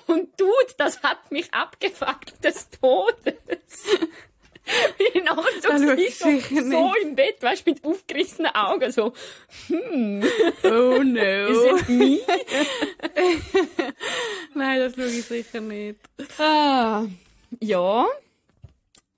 [0.08, 3.34] Und Dude, das hat mich abgefuckt des Todes.
[5.16, 5.44] Ich nachher
[5.80, 7.04] so ich so, nicht.
[7.04, 9.14] im Bett, weißt du, mit aufgerissenen Augen, so,
[9.68, 10.24] hm,
[10.64, 11.76] Oh is no.
[11.78, 12.20] it me?
[14.54, 16.00] Nein, das schaue ich sicher nicht.
[16.38, 17.06] ah,
[17.60, 18.06] ja.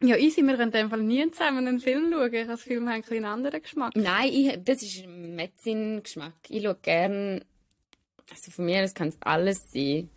[0.04, 2.34] Ja, easy, wir können in dem Fall nie zusammen einen Film schauen.
[2.34, 3.96] Ich habe das wir haben einen anderen Geschmack.
[3.96, 6.34] Nein, ich, das ist Metzin-Geschmack.
[6.50, 7.46] Ich schaue gern,
[8.32, 10.10] also von mir aus kann es alles sein.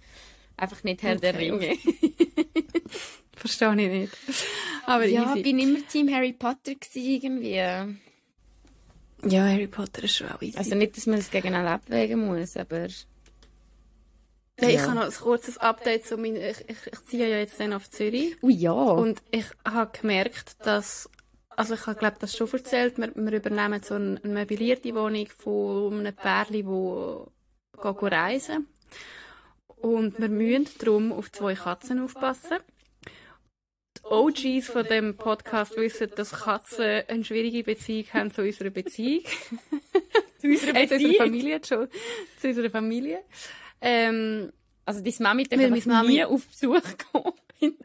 [0.56, 1.76] Einfach nicht Herr der Okay, Ringe.
[3.36, 4.12] Verstehe ich nicht.
[4.86, 5.42] Aber Ja, easy.
[5.42, 7.56] bin immer Team Harry Potter irgendwie.
[7.56, 7.86] Ja,
[9.22, 10.56] Harry Potter ist schon auch easy.
[10.56, 12.88] Also nicht, dass man das gegeneinander abwägen muss, aber...
[14.60, 14.82] ja, ich ja.
[14.82, 17.90] habe noch ein kurzes Update zu meinen, ich, ich, ich ziehe ja jetzt dann auf
[17.90, 18.36] Zürich.
[18.42, 18.72] Ui, ja.
[18.72, 21.10] Und ich habe gemerkt, dass,
[21.48, 25.26] also ich habe glaube das schon erzählt, wir, wir übernehmen so eine, eine möblierte Wohnung
[25.26, 27.32] von einem Pärchen, wo
[27.82, 28.68] geht reisen.
[29.66, 32.58] Und wir müssen darum auf zwei Katzen aufpassen.
[33.98, 39.24] Die OGs von dem Podcast wissen, dass Katzen eine schwierige Beziehung haben zu unserer Beziehung.
[40.38, 41.88] zu unserer Äh, zu unserer Familie, schon.
[42.40, 43.24] Zu unserer Familie.
[43.84, 44.52] Ähm,
[44.86, 46.80] Also deine Mami darf Weil einfach Mami- nie auf Besuch
[47.12, 47.32] kommen.
[47.60, 47.76] In.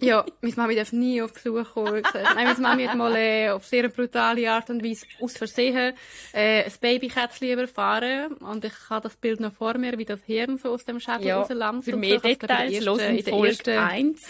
[0.00, 2.02] Ja, meine Mami darf nie auf Besuch kommen.
[2.12, 5.94] Nein, meine Mami hat mal äh, auf sehr brutale Art und Weise aus Versehen
[6.32, 8.32] äh, ein Babykätzchen überfahren.
[8.34, 11.26] Und ich habe das Bild noch vor mir, wie das Hirn so aus dem Schädel
[11.26, 11.84] Ja, rauslangt.
[11.84, 12.28] für mehr so.
[12.28, 14.20] Details ich, hören in der Folge ersten, 1.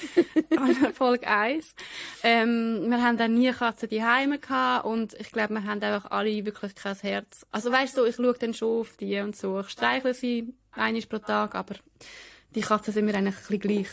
[0.95, 1.75] Folge 1.
[2.23, 6.11] Ähm, wir haben dann nie Katzen die Heime gehabt und ich glaube, wir haben einfach
[6.11, 7.47] alle wirklich kein Herz.
[7.51, 9.61] Also weißt du, ich schaue dann schon auf die und so.
[9.61, 11.77] Ich streichle sie einmal pro Tag, aber
[12.55, 13.89] die Katzen sind mir eigentlich ein bisschen gleich.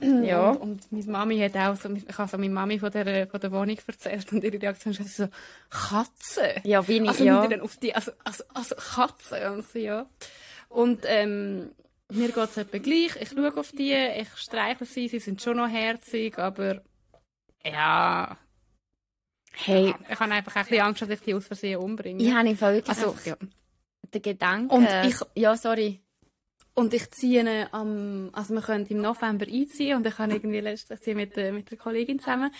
[0.00, 0.50] Ja.
[0.50, 3.40] Und, und meine Mami hat auch so, ich habe so meine Mami von der, von
[3.40, 5.28] der Wohnung erzählt und ihre Reaktion war so,
[5.70, 6.60] Katze?
[6.64, 7.46] Ja, wie ich, Also, ja.
[7.46, 10.06] dann auf die, also, also, also Katze und so, ja.
[10.68, 11.70] Und, ähm,
[12.10, 13.16] mir geht's etwa gleich.
[13.20, 16.82] Ich schaue auf die, ich streichle sie, sie sind schon noch herzig, aber,
[17.64, 18.36] ja,
[19.54, 22.22] Hey, ich habe einfach ein bisschen Angst, dass ich die aus Versehen umbringe.
[22.22, 23.36] ich habe im Fall wirklich also, einfach ja.
[24.14, 24.70] den Gedanken...
[24.74, 26.00] Und ich- Ja, sorry.
[26.74, 30.60] Und ich ziehe ihn am, also wir können im November einziehen und ich habe irgendwie
[30.60, 32.50] letztes ich mit, der- mit der Kollegin zusammen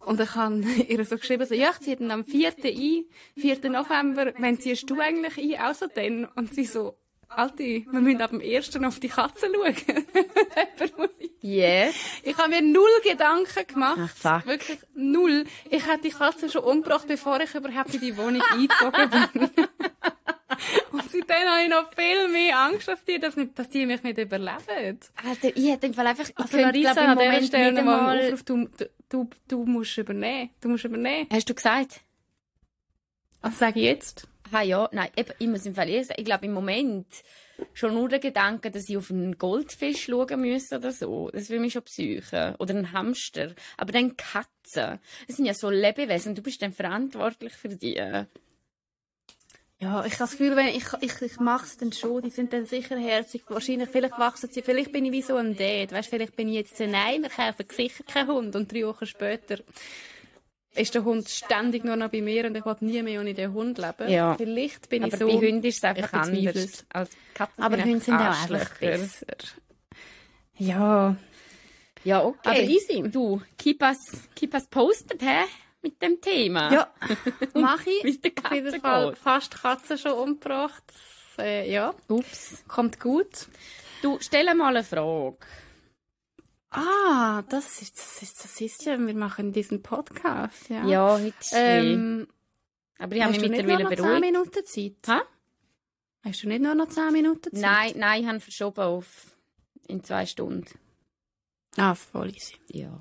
[0.00, 2.52] und ich habe ihr so geschrieben, so, ja, ich ziehe dann am 4.
[2.64, 3.04] ein,
[3.38, 3.70] 4.
[3.70, 6.26] November, wann ziehst du eigentlich ein, auch so dann?
[6.36, 6.98] Und sie so,
[7.28, 8.76] Alti, wir müssen ab dem 1.
[8.84, 9.74] auf die Katze schauen.
[11.44, 11.94] Yes.
[12.22, 14.12] ich habe mir null Gedanken gemacht.
[14.22, 14.46] Ach.
[14.46, 15.44] Wirklich null.
[15.70, 19.50] Ich hätte die Katze schon umgebracht, bevor ich überhaupt in die Wohnung eingezogen bin.
[20.92, 24.02] Und seitdem habe ich noch viel mehr Angst, dass die, das nicht, dass die mich
[24.02, 24.98] nicht überleben.
[25.16, 26.28] Alter, ich hätte im Fall einfach...
[26.28, 28.18] Ich Also könnte, Larissa, glaub, im Moment nicht mal einmal...
[28.24, 28.68] Aufruf, du,
[29.08, 30.50] du, du musst übernehmen.
[30.60, 31.26] Du musst übernehmen.
[31.32, 32.00] Hast du gesagt?
[33.40, 34.28] Was sage ich jetzt?
[34.52, 37.06] Ah ja, nein, ich muss im Fall ehrlich sagen, ich glaube im Moment
[37.72, 41.58] schon nur der Gedanke, dass ich auf einen Goldfisch schauen müsste oder so, das will
[41.58, 42.54] mich schon psychen.
[42.56, 43.54] Oder einen Hamster.
[43.78, 44.98] Aber dann Katzen.
[45.26, 48.24] Das sind ja so Lebewesen, du bist dann verantwortlich für die.
[49.82, 52.52] Ja, ich habe das Gefühl, wenn ich, ich, ich mache es dann schon, die sind
[52.52, 53.42] dann sicher herzig.
[53.48, 55.90] Wahrscheinlich, vielleicht wachsen sie, vielleicht bin ich wie so ein Dad.
[55.90, 58.54] Weißt, vielleicht bin ich jetzt nein, wir kaufen sicher keinen Hund.
[58.54, 59.58] Und drei Wochen später
[60.76, 63.52] ist der Hund ständig nur noch bei mir und ich will nie mehr ohne den
[63.52, 64.08] Hund leben.
[64.08, 64.36] Ja.
[64.36, 65.26] Vielleicht bin Aber ich so.
[65.26, 66.86] bei Hunden ist es einfach anders.
[66.92, 69.26] Als Katzen aber Hunde sind auch einfach besser.
[70.58, 71.16] Ja.
[72.04, 72.38] Ja, okay.
[72.44, 73.02] Aber easy.
[73.10, 73.98] Du, keep us,
[74.36, 75.42] keep us posted, hä?
[75.82, 76.72] Mit dem Thema.
[76.72, 76.94] Ja,
[77.54, 78.04] mache ich.
[78.04, 80.82] Es der Auf jeden Katze Fall fast Katzen schon umgebracht.
[80.86, 82.62] Das, äh, ja, Ups.
[82.68, 83.48] kommt gut.
[84.00, 85.38] Du, stell mal eine Frage.
[86.70, 90.86] Ah, das ist, das ist, das ist ja, wir machen diesen Podcast, ja.
[90.86, 92.28] Ja, heute ist ähm, Ähm,
[92.98, 94.20] Aber ich habe hast mich du nicht nur mittlerweile noch 10 beruhigt.
[94.20, 94.94] Minuten Zeit?
[95.18, 95.22] Hä?
[96.24, 97.60] Hast du nicht nur noch 10 Minuten Zeit?
[97.60, 99.36] Nein, nein, ich habe verschoben auf
[99.88, 100.64] in zwei Stunden.
[101.76, 102.54] Ah, voll easy.
[102.68, 102.98] Ja.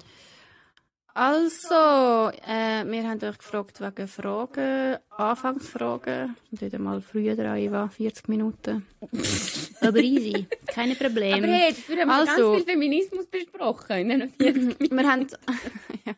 [1.14, 6.38] Also, äh, wir haben euch gefragt wegen Fragen, Anfangsfragen.
[6.52, 8.86] Und wieder mal früher dran, Eva, 40 Minuten.
[9.82, 11.38] Aber easy, keine Probleme.
[11.38, 14.98] Aber hey, dafür haben wir Also- ganz viel Feminismus besprochen in den 40 Minuten.
[14.98, 15.28] wir haben,
[16.06, 16.14] ja,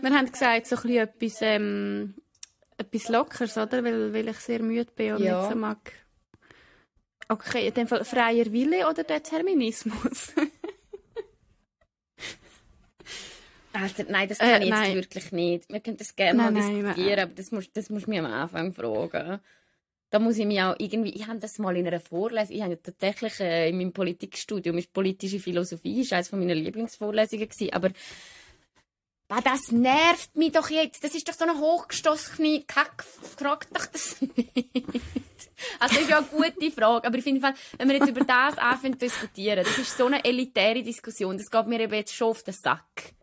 [0.00, 2.14] wir haben gesagt, so ein bisschen etwas, ähm,
[2.76, 3.84] etwas Lockeres, oder?
[3.84, 5.42] Weil, weil ich sehr müde bin und Ja.
[5.42, 5.92] nicht so mag.
[7.28, 10.32] Okay, in dem Fall freier Wille oder Determinismus?
[13.74, 14.94] Alter, nein, das Äh, kann ich jetzt nein.
[14.94, 15.70] wirklich nicht.
[15.72, 17.18] Wir können das gerne Nein, mal diskutieren, nein.
[17.18, 19.40] aber das musst, das musst du mir am Anfang fragen.
[20.10, 22.80] Da muss ich mich auch irgendwie, ich habe das mal in einer Vorlesung, ich habe
[22.80, 27.90] tatsächlich äh, in meinem Politikstudium ist politische Philosophie, ist eines meiner Lieblingsvorlesungen gewesen, aber
[29.28, 31.02] Ah, das nervt mich doch jetzt.
[31.02, 33.02] Das ist doch so eine hochgestossene Kack.
[33.36, 34.54] Frag doch das nicht.
[35.80, 37.06] Also, das ist ja eine gute Frage.
[37.08, 37.42] Aber ich finde,
[37.78, 41.38] wenn wir jetzt über das anfangen zu diskutieren, das ist so eine elitäre Diskussion.
[41.38, 43.13] Das geht mir eben jetzt schon auf den Sack.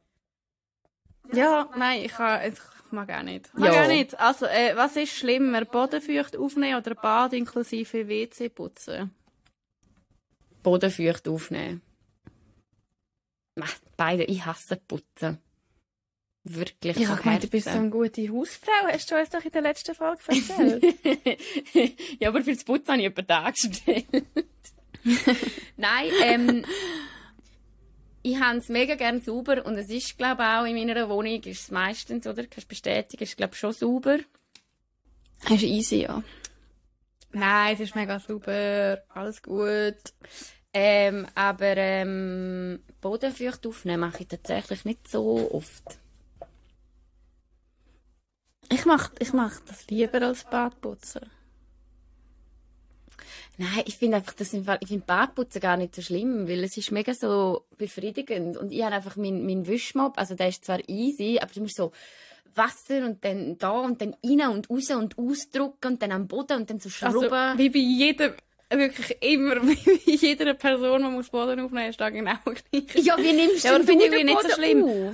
[1.34, 2.60] Ja, nein, ich habe, ich
[2.92, 3.54] Mag auch nicht.
[3.54, 3.84] Mag Ja.
[3.84, 4.20] auch nicht.
[4.20, 5.64] Also, äh, was ist schlimmer?
[5.64, 9.12] Bodenfeucht aufnehmen oder Bad inklusive WC putzen?
[10.62, 11.82] Bodenfeucht aufnehmen.
[13.60, 15.38] Ach, Beide, ich hasse Putzen.
[16.44, 16.98] Wirklich.
[16.98, 18.88] Ich habe gemeint, du bist so eine gute Hausfrau.
[18.92, 20.84] Hast du uns doch in der letzten Folge erzählt?
[22.20, 24.06] ja, aber für das Putzen habe ich jemanden angestellt.
[25.78, 26.66] Nein, ähm,
[28.24, 31.42] ich habe es mega gerne sauber und es ist, glaube ich, auch in meiner Wohnung
[31.44, 32.46] ist es meistens, oder?
[32.48, 34.20] Kannst bestätigen, ist, glaube ich, schon sauber.
[35.44, 36.22] Das ist easy, ja.
[37.32, 39.04] Nein, es ist mega super.
[39.10, 39.98] Alles gut.
[40.74, 46.00] Ähm, aber ähm, Bodenfeucht aufnehmen mache ich tatsächlich nicht so oft.
[48.72, 51.30] Ich mach, ich mach das lieber als Bad putzen.
[53.58, 56.92] Nein, ich finde einfach, das ich finde Badputzen gar nicht so schlimm, weil es ist
[56.92, 61.38] mega so befriedigend und ich habe einfach meinen mein Wischmob, also der ist zwar easy,
[61.42, 61.92] aber du musst so
[62.56, 66.58] Wasser und dann da und dann rein und raus und ausdrücken und dann am Boden
[66.62, 67.58] und dann so Also, schrubben.
[67.58, 68.34] wie bei jedem,
[68.70, 73.06] wirklich immer, wie bei jeder Person, die muss Boden aufnehmen, ist da genau gleich.
[73.06, 74.84] ja, wie nimmst Ja, du den nicht so Boden schlimm.
[74.84, 75.14] auf?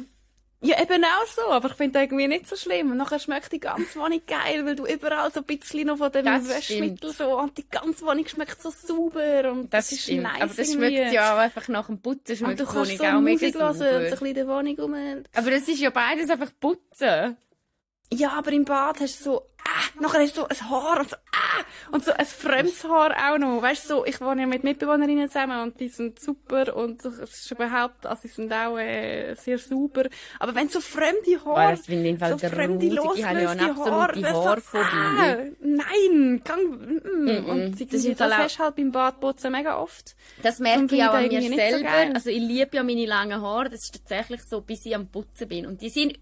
[0.59, 2.89] Ja, eben auch so, aber ich finde das irgendwie nicht so schlimm.
[2.91, 6.11] Und nachher schmeckt die ganze Wohnung geil, weil du überall so ein bisschen noch von
[6.11, 10.23] dem Das Waschmittel so, und die ganze Wohnung schmeckt so sauber und das, ist stimmt.
[10.23, 10.95] nice Aber das irgendwie.
[10.97, 13.21] schmeckt ja auch einfach nach dem Putzen, Und schmeckt du die kannst Wohnung so auch
[13.21, 14.09] mega Musik hören und so ein sauber.
[14.09, 14.95] bisschen der Wohnung rum.
[15.35, 17.37] Aber es ist ja beides einfach Putzen.
[18.11, 21.15] Ja, aber im Bad hast du so, ah, nachher du so ein Haar und so,
[21.15, 23.61] ah, und so ein fremdes Haar auch noch.
[23.61, 27.09] Weißt du, so, ich wohne ja mit Mitbewohnerinnen zusammen und die sind super und so,
[27.09, 30.05] es ist überhaupt, also sie sind auch äh, sehr sauber.
[30.39, 34.21] Aber wenn so fremde Haare, das finde ich im Fall so fremde ja absolute Haare,
[34.21, 34.83] das so, Haarphobie.
[34.85, 37.45] ah, nein, kann, mm, Mm-mm.
[37.45, 40.15] und Das sie, ist das, Fall auch- hast du halt beim Badputzen mega oft.
[40.43, 41.83] Das merke ich auch das an mir so selber.
[41.89, 42.11] geil.
[42.13, 43.69] also ich liebe ja meine langen Haare.
[43.69, 45.65] Das ist tatsächlich so, bis ich am Putzen bin.
[45.65, 46.17] Und die sind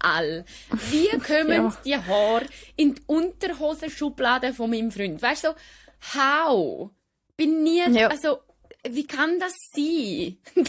[0.00, 0.44] überall.
[0.90, 1.76] Wie kommen Ja.
[1.84, 2.46] die Haare
[2.76, 5.20] in die Unterhosenschublade von meinem Freund?
[5.22, 6.90] Weißt du, so, how?
[7.36, 8.08] Bin nie, Ja.
[8.08, 8.38] also,
[8.88, 10.38] wie kann das sein?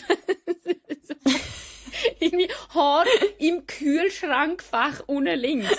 [2.19, 3.05] Irgendwie Haar
[3.37, 5.69] im Kühlschrankfach unten links.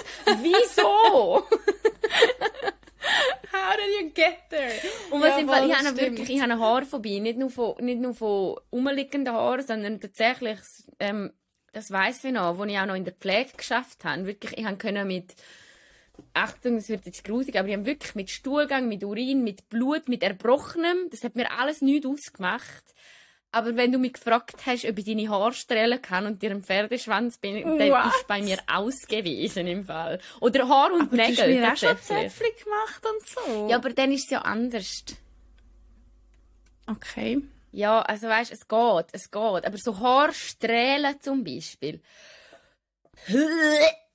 [0.41, 1.47] Wieso?
[3.53, 4.73] How did you get there?
[5.11, 7.19] Und was Ja, im Fall, ich habe wirklich, ich habe eine Haarphobie.
[7.21, 10.59] Nicht nur von, nicht nur von umliegenden Haaren, sondern tatsächlich,
[11.01, 11.33] ähm,
[11.73, 14.27] das weiss ich noch, wo ich auch noch in der Pflege geschafft habe.
[14.27, 15.35] Wirklich, ich habe können mit,
[16.35, 20.09] Achtung, es wird jetzt grusig, aber ich habe wirklich mit Stuhlgang, mit Urin, mit Blut,
[20.09, 22.85] mit Erbrochenem, das hat mir alles nichts ausgemacht.
[23.55, 26.63] Aber wenn du mich gefragt hast, ob ich deine Haare strahlen kann und dir einen
[26.63, 28.07] Pferdeschwanz bin, dann What?
[28.15, 30.21] ist bei mir ausgewiesen im Fall.
[30.41, 31.61] Oder Haar und Aber du hast Nägel.
[31.61, 31.99] mir auch schon.
[31.99, 33.69] Zäpfchen gemacht und so.
[33.69, 35.05] Ja, aber dann ist es ja anders.
[36.87, 37.43] Okay.
[37.73, 39.67] Ja, also weißt, es geht, es geht.
[39.67, 42.01] Aber so Haarstrählen zum Beispiel.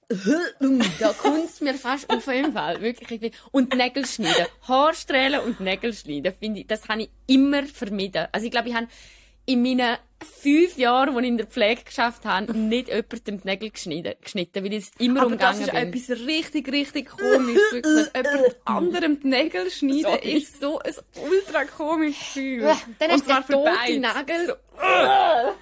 [0.09, 2.79] Da es mir fast auf jeden Fall.
[2.81, 3.33] Wirklich.
[3.51, 4.45] Und Nägel schneiden.
[4.65, 8.27] Haarstrählen und Nägel schneiden, finde ich, das habe ich immer vermieden.
[8.31, 8.87] Also ich glaube, ich habe
[9.47, 9.97] in meinen
[10.41, 14.63] fünf Jahren, wo ich in der Pflege geschafft habe, nicht jemandem die Nägel geschnitten, geschnitten
[14.63, 15.93] weil ich es immer Aber das umgegangen ist bin.
[15.93, 17.57] etwas richtig, richtig komisch.
[17.71, 18.07] Wirklich.
[18.15, 20.31] Jemand anderem die Nägel schneiden Sorry.
[20.37, 20.93] ist so ein
[21.29, 22.75] ultra komisches Gefühl.
[22.99, 23.99] Dann Und zwar für beide.
[23.99, 24.55] Nagel.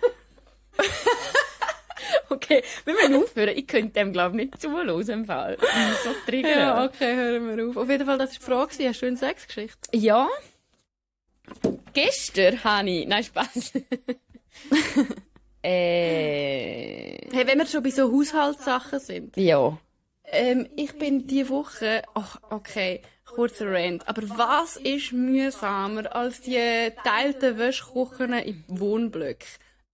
[2.29, 3.53] okay, wir müssen aufhören.
[3.55, 5.57] Ich könnte dem, glaube ich, nicht zuhören im Fall.
[5.57, 5.67] Bin
[6.03, 6.59] so triggern.
[6.59, 7.77] Ja, okay, hören wir auf.
[7.77, 8.89] Auf jeden Fall, das war die Frage.
[8.89, 9.89] Hast du eine Sexgeschichte?
[9.93, 10.27] Ja.
[11.93, 13.08] Gestern habe ich...
[13.08, 13.74] Nein, Spaß.
[15.64, 17.18] äh...
[17.32, 19.38] Hey, wenn wir schon bei so Haushaltssachen sind.
[19.38, 19.78] Ja.
[20.26, 22.04] Ähm, ich bin diese Woche...
[22.14, 24.08] Ach, okay, kurzer Rant.
[24.08, 29.39] Aber was ist mühsamer als die teilten Wäschkochen im Wohnblock?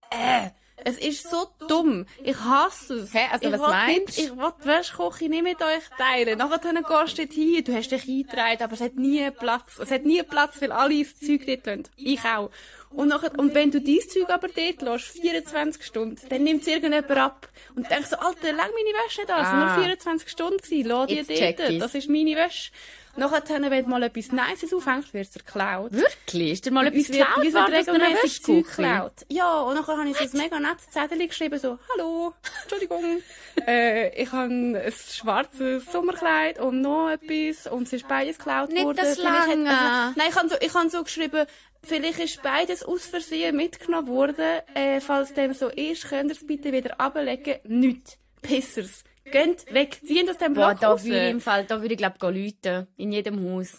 [0.10, 0.50] Äh,
[0.84, 2.06] es ist so dumm.
[2.24, 3.14] Ich hasse es.
[3.14, 6.38] Hä, also ich was meinst Nicht, ich will die Wäschkoche nicht mit euch teilen.
[6.38, 9.80] Nachher gehst du hin, du hast dich eingetragen, aber es hat nie Platz.
[9.80, 11.84] Es hat nie Platz, weil alle das Zeug dort lassen.
[11.98, 12.50] Ich auch.
[12.90, 16.68] Und, nachher, und wenn du dein Zeug aber dort lässt, 24 Stunden, dann nimmt es
[16.68, 17.48] irgendjemand ab.
[17.76, 19.42] Und denkst so, Alter, lang meine Wäsche an.
[19.42, 19.76] Es Ah.
[19.76, 20.88] nur 24 Stunden gewesen.
[20.90, 21.82] Lass die dort.
[21.82, 22.72] Das ist meine Wäsche.
[23.18, 25.92] Nachher, wenn du mal etwas Nices aufhängst, wird es geklaut.
[25.92, 26.52] Wirklich?
[26.54, 29.14] Ist dir mal etwas geklaut uns wird regelmäßig Zeug geklaut.
[29.30, 32.34] Ja, und dann habe ich so ein mega nettes Zettel geschrieben, so, hallo,
[32.64, 33.22] Entschuldigung,
[33.68, 38.84] äh, ich habe ein schwarzes Sommerkleid und noch etwas und es ist beides geklaut Nicht
[38.86, 38.98] worden.
[38.98, 39.70] das Vielleicht hat- lange.
[39.70, 41.46] Also, nein, ich habe so, ich habe so geschrieben,
[41.84, 44.62] vielleicht ist beides aus Versehen mitgenommen worden.
[44.74, 47.60] Äh, falls dem so ist, könnt ihr es bitte wieder ablegen.
[47.66, 48.18] Nicht.
[48.42, 49.04] Pissers.
[49.26, 50.00] Geht weg.
[50.06, 51.04] Ziehen aus dem Boah, Block da raus.
[51.04, 52.22] würde ich im Fall, da würde ich glaube ich
[52.64, 52.88] läuten.
[52.98, 53.78] In jedem Haus.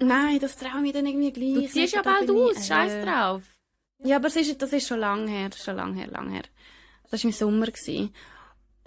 [0.00, 1.54] Nein, das traue ich mir dann irgendwie gleich.
[1.66, 3.42] Du ziehst ja bald aus, scheiß drauf.
[4.04, 6.32] Ja, aber es ist, das ist schon lange her, das ist schon lange her, lange
[6.32, 6.44] her.
[7.10, 7.66] Das war im Sommer.
[7.66, 8.14] Gewesen.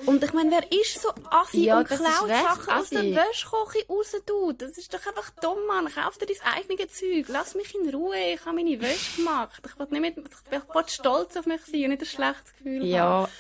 [0.06, 3.04] Und ich meine, wer ist so assi Ja, und das klaut Sachen aus der.
[3.04, 4.52] Wäschkoche raus, du?
[4.54, 5.88] Das ist doch einfach dumm, Mann.
[5.94, 7.26] Kauf dir dein eigenes Zeug.
[7.28, 8.34] Lass mich in Ruhe.
[8.34, 9.62] Ich habe meine Wäsche gemacht.
[9.66, 13.00] Ich will nicht mit, ich will stolz auf mich sein und nicht ein schlechtes Gefühl
[13.00, 13.32] haben.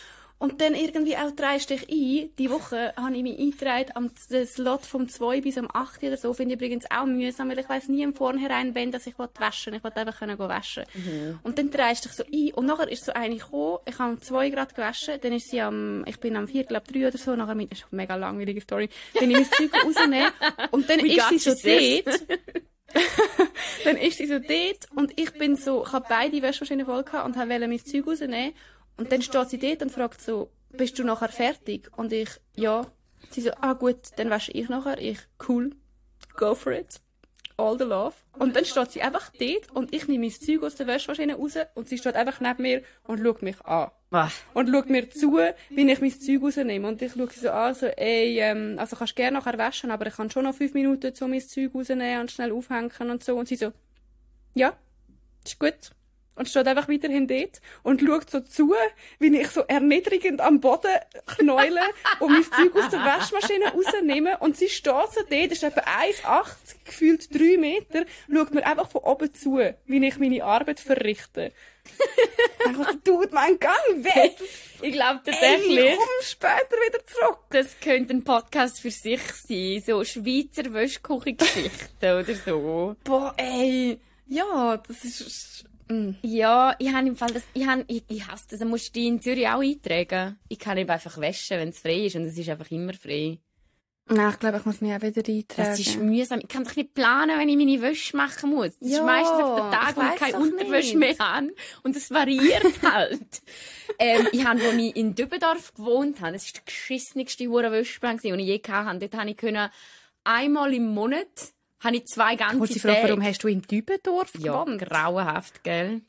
[0.41, 2.31] Und dann irgendwie auch dreist dich ein.
[2.39, 6.33] Die Woche habe ich mich eingetragen am Slot vom 2 bis am 8 oder so.
[6.33, 9.73] Finde ich übrigens auch mühsam, weil ich weiss nie im Vornherein, wenn dass ich waschen
[9.73, 9.77] will.
[9.77, 10.85] Ich will einfach können waschen.
[11.43, 12.53] Und dann dreist dich so ein.
[12.55, 13.77] Und nachher ist so eine gekommen.
[13.85, 15.19] Ich habe am 2 Grad gewaschen.
[15.21, 17.35] Dann ist sie am, ich bin am 4, glaube 3 oder so.
[17.35, 18.89] Nachher mit, das ist eine mega langweilige Story.
[19.13, 20.31] Dann ich mein Zeug rausnehmen.
[20.71, 22.21] Und dann ist sie so dort.
[23.85, 27.25] dann ist sie so dort und ich bin so, ich habe beide Wäschmaschinen voll gehabt
[27.25, 28.53] und wollte mein Zeug rausnehmen.
[28.97, 31.89] Und dann steht sie dort und fragt so, bist du nachher fertig?
[31.97, 32.85] Und ich, ja.
[33.29, 34.99] Sie so, ah gut, dann wasche ich nachher.
[34.99, 35.75] Ich, cool,
[36.35, 36.99] go for it.
[37.57, 38.15] All the love.
[38.39, 41.53] Und dann steht sie einfach dort und ich nehme mein Zeug aus der Wäschmaschine raus
[41.75, 43.91] und sie steht einfach neben mir und schaut mich an.
[44.09, 44.29] Ah.
[44.53, 45.37] Und schaut mir zu,
[45.69, 46.87] wie ich mein Zeug rausnehme.
[46.87, 50.07] Und ich schaue sie so an, so, ey, ähm, also kannst gerne nachher waschen, aber
[50.07, 53.37] ich kann schon noch fünf Minuten so mein Zeug rausnehmen und schnell aufhängen und so.
[53.37, 53.71] Und sie so,
[54.55, 54.73] ja,
[55.45, 55.91] ist gut.
[56.41, 58.73] Und steht einfach weiterhin dort und schaut so zu,
[59.19, 60.89] wie ich so erniedrigend am Boden
[61.27, 61.81] knäule
[62.19, 64.39] und mein Zeug aus der Waschmaschine rausnehme.
[64.39, 66.45] Und sie steht so dort, ist etwa 1,80,
[66.83, 71.51] gefühlt 3 Meter, schaut mir einfach von oben zu, wie ich meine Arbeit verrichte.
[72.65, 74.35] Einfach, dude, mein Gang weg!
[74.81, 77.39] Ich glaube Ey, tatsächlich, komm später wieder zurück!
[77.51, 79.83] das könnte ein Podcast für sich sein.
[79.85, 82.95] So Schweizer Wäschküchengeschichten oder so.
[83.03, 83.99] Boah, ey!
[84.27, 85.65] Ja, das ist...
[85.91, 86.15] Mm.
[86.21, 88.59] Ja, ich habe im Fall das, ich, habe, ich, ich hasse das.
[88.59, 90.39] Dann musst du dich in Zürich auch eintragen.
[90.47, 93.39] Ich kann eben einfach waschen, wenn es frei ist und es ist einfach immer frei.
[94.07, 95.69] Nein, ich glaube, ich muss mich auch wieder eintragen.
[95.69, 96.39] Das ist mühsam.
[96.39, 98.77] Ich kann doch nicht planen, wenn ich meine Wäsche machen muss.
[98.79, 101.17] Das ist Ja, meistens einfach der Tag, wo ich keine Unterwäsche nicht.
[101.19, 101.53] mehr habe.
[101.83, 103.41] Und es variiert halt.
[103.99, 108.39] ähm, ich habe, als ich in Dübendorf gewohnt habe, das war der geschissenigste Wäschplan, den
[108.39, 108.99] ich je hatte.
[108.99, 109.69] Dort habe ich können,
[110.23, 111.53] einmal im Monat,
[111.84, 113.09] habe ich zwei ganze Kurze Frage, Tage.
[113.09, 114.82] warum hast du in Dübendorf ja, gewohnt?
[114.82, 116.01] grauenhaft, gell?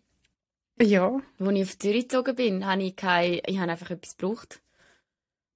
[0.81, 1.21] Ja.
[1.39, 4.61] Als ich auf Zürich gezogen bin, habe ich, kein, ich habe einfach etwas gebraucht.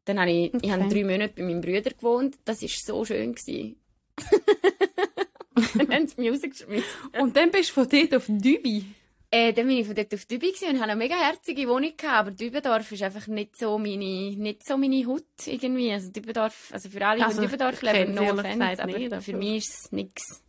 [0.05, 1.03] Dann habe ich, ich habe Okay.
[1.03, 2.37] drei Monate bei meinem Bruder gewohnt.
[2.45, 3.35] Das war so schön.
[3.35, 3.77] gewesen.
[5.79, 6.85] dann haben sie mich rausgeschmissen.
[7.21, 8.85] Und dann bist du von dort auf Dübi.
[9.31, 12.15] Äh, dann bin ich von dort auf Dübi und hatte eine mega herzige Wohnung gehabt,
[12.15, 15.91] aber Dübendorf ist einfach nicht so meine, nicht so meine Haut irgendwie.
[15.91, 19.37] Also Dübendorf, also für alle, die Also, in Dübendorf leben, no offense, aber nicht, für
[19.37, 20.43] mich ist es nichts.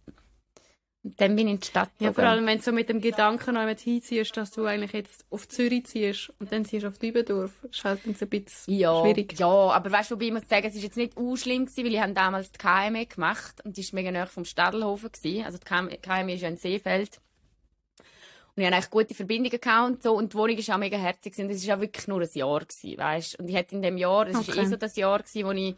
[1.03, 2.99] Und dann bin ich in die Stadt Ja, vor allem, wenn du so mit dem
[3.01, 6.89] Gedanken noch jemand hinziehst, dass du eigentlich jetzt auf Zürich ziehst und dann ziehst du
[6.89, 9.39] auf Dübendorf, ist halt ein bisschen Ja, schwierig.
[9.39, 11.86] ja, aber weißt du, wobei ich muss sagen, es ist jetzt nicht u schlimm gewesen,
[11.86, 15.45] weil ich habe damals die KME gemacht und die ist mega nahe vom Stadelhofen gewesen.
[15.45, 17.21] Also die KME KME ist ja in Seefeld.
[18.58, 20.14] Und ich hatte eigentlich gute Verbindungen gehabt und so.
[20.16, 21.47] Und die Wohnung ist auch mega herzig gewesen.
[21.47, 23.39] Das ist auch wirklich nur ein Jahr gewesen, weißt?
[23.39, 24.62] Und ich hatte in dem Jahr, das ist Okay.
[24.62, 25.76] eh so das Jahr gewesen, wo ich,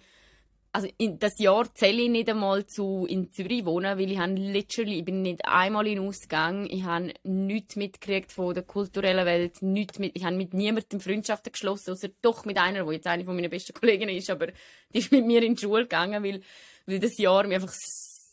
[0.71, 4.31] also in das Jahr zähle ich nicht einmal zu in Zürich wohnen, weil ich habe
[4.31, 9.61] literally, ich bin nicht einmal in Ausgang, ich habe nichts mitgekriegt von der kulturellen Welt,
[9.61, 13.25] nichts mit, ich habe mit niemandem Freundschaften geschlossen, außer doch mit einer, die jetzt eine
[13.25, 14.47] von meinen besten Kolleginnen ist, aber
[14.93, 16.39] die ist mit mir in die Schule gegangen, weil,
[16.85, 17.73] weil das Jahr mich einfach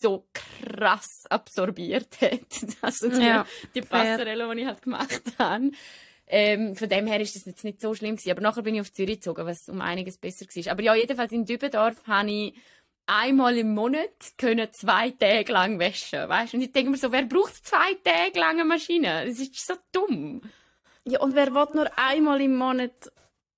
[0.00, 2.40] so krass absorbiert hat.
[2.82, 3.80] Also die, Ja, die.
[3.82, 5.70] Passerelle, die ich halt gemacht habe.
[6.28, 8.30] Ähm, von dem her ist das jetzt nicht so schlimm gewesen.
[8.32, 10.72] Aber nachher bin ich auf Zürich gezogen, was um einiges besser war.
[10.72, 12.54] Aber ja, jedenfalls in Dübendorf habe ich
[13.06, 16.54] einmal im Monat können zwei Tage lang waschen, weißt?
[16.54, 19.24] Und ich denke mir so, wer braucht zwei Tage lang eine Maschine?
[19.26, 20.42] Das ist so dumm.
[21.04, 23.12] Ja, und wer will nur einmal im Monat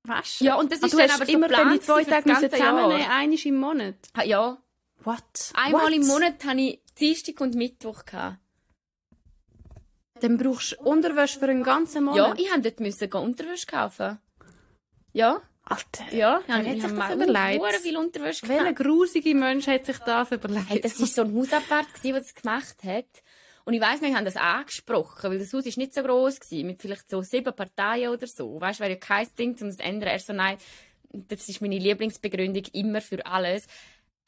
[0.05, 0.47] waschen?
[0.47, 2.25] Ja, und das Ah, ist du dann aber so immer die geplant zwei für das
[2.25, 3.95] Tage zusammennehmen, einmal im Monat.
[4.25, 4.59] Ja,
[5.09, 5.53] What?
[5.55, 5.93] einmal What?
[5.95, 8.05] im Monat hatte ich Dienstag und Mittwoch.
[8.05, 8.37] Gehabt.
[10.21, 12.39] Dann brauchst du Unterwäsche für einen ganzen Ja, Monat?
[12.41, 14.19] ich musste dort müssen Unterwäsche kaufen.
[15.15, 16.13] Ja, Alter.
[16.15, 16.43] ja.
[16.47, 17.77] Hat ich sich habe das mal überlegt?
[17.81, 18.87] viel Unterwäsche Welcher gekauft.
[18.87, 20.69] grusige Mensch hat sich das überlegt?
[20.69, 23.23] Hey, das war so ein Hausabwart, gewesen, der das gemacht hat.
[23.65, 26.39] Und ich weiss noch, ich habe das angesprochen, weil das Haus ist nicht so gross
[26.51, 28.61] mit vielleicht so sieben Parteien oder so.
[28.61, 30.11] Weißt du, wäre ja kein Ding, um das zu ändern.
[30.11, 30.59] Er so, nein,
[31.13, 33.67] das ist meine Lieblingsbegründung immer für alles.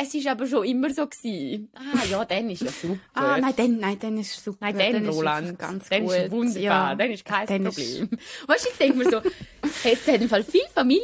[0.03, 1.69] Es ist aber schon immer so gewesen.
[1.75, 2.99] Ah, ja, dann ist ja super.
[3.13, 4.59] Ah, nein, dann, nein, dann ist es super.
[4.73, 6.15] Nein, dann, ist Roland, es ganz dann gut.
[6.15, 6.95] ist wunderbar, Ja.
[6.95, 8.19] dann ist kein Dann ist- Problem.
[8.47, 9.21] Weißt du, ich denke mir so,
[9.85, 11.03] es hat im Fall viel Familie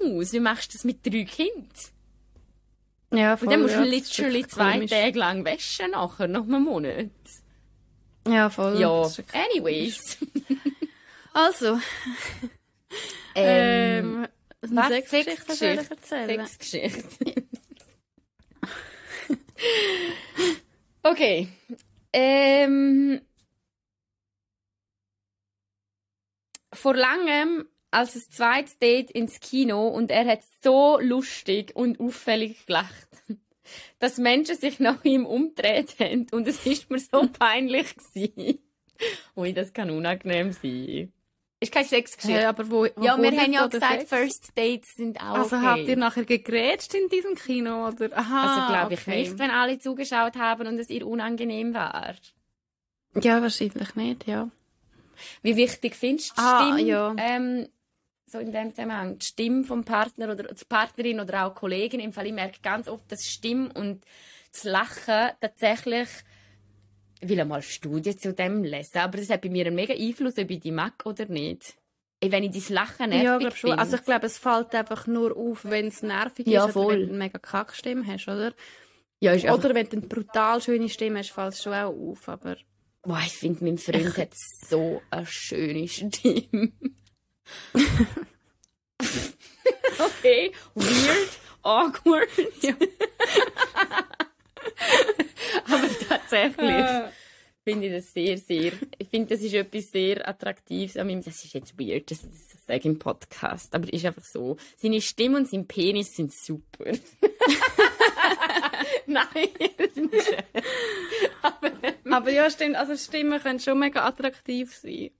[0.00, 0.32] in dem Haus.
[0.32, 1.68] Wie machst du das mit drei Kindern?
[3.14, 4.90] Ja, voll, Und dann musst du ja, ist literally zwei komisch.
[4.90, 7.10] Tage lang waschen nachher, nach einem Monat.
[8.26, 8.80] Ja, voll.
[8.80, 10.18] Ja, ist anyways.
[11.32, 11.78] Also,
[13.34, 14.28] Ähm, ähm,
[14.74, 14.88] was?
[14.88, 15.86] Sexgeschichte.
[15.90, 16.46] erzählen?
[16.46, 17.02] Sexgeschichte.
[21.02, 21.48] Okay.
[22.12, 23.20] Ähm,
[26.72, 32.66] vor langem, als ein zweites Date ins Kino und er hat so lustig und auffällig
[32.66, 33.08] gelacht,
[33.98, 38.58] dass Menschen sich nach ihm umgedreht haben und es ist mir so peinlich gewesen.
[39.36, 41.12] Ui, das kann unangenehm sein.
[41.58, 42.38] Ist kein Sexgeschichte.
[42.38, 44.10] Hey, aber wo, wo ja, wir haben ja der gesagt, Sex?
[44.10, 45.64] First Dates sind auch Also okay.
[45.64, 48.10] habt ihr nachher gegrätscht in diesem Kino, oder?
[48.16, 49.20] Aha, Also glaube ich okay.
[49.22, 52.14] nicht, wenn alle zugeschaut haben und es ihr unangenehm war.
[53.14, 54.50] Ja, wahrscheinlich nicht, ja.
[55.40, 56.88] Wie wichtig findest du die Ah, Stimme?
[56.90, 57.14] ja.
[57.18, 57.68] Ähm,
[58.26, 62.00] so in dem Zusammenhang, die Stimme vom Partner oder die Partnerin oder auch Kollegin.
[62.00, 64.04] Im Fall, ich merke ganz oft, dass Stimme und
[64.52, 66.24] das Lachen tatsächlich ich
[67.20, 70.50] will einmal Studien zu dem lesen, aber das hat bei mir einen mega Einfluss, ob
[70.50, 71.74] ich die mag oder nicht.
[72.22, 73.78] Wenn ich dein Lachen nervig Ja, glaub schon.
[73.78, 76.86] Also ich glaube, es fällt einfach nur auf, wenn es nervig Ja, ist voll.
[76.86, 78.54] oder wenn du eine mega Kackstimme hast, oder?
[79.20, 82.28] ja, ist Oder wenn du eine brutal schöne Stimme hast, fällt es schon auch auf,
[82.28, 82.56] aber...
[83.02, 86.72] boah, ich finde, mein Freund hat so eine schöne Stimme.
[89.98, 92.28] okay, weird, awkward.
[95.64, 97.12] Aber tatsächlich
[97.66, 98.72] finde ich das sehr, sehr.
[98.96, 101.20] Ich finde, das ist etwas sehr Attraktives an ihm.
[101.20, 104.56] Das ist jetzt weird, dass ich das sage im Podcast, aber ist einfach so.
[104.76, 106.84] Seine Stimme und sein Penis sind super.
[109.06, 109.48] Nein,
[112.10, 115.10] Aber ja, stimmt, also Stimmen können schon mega attraktiv sein.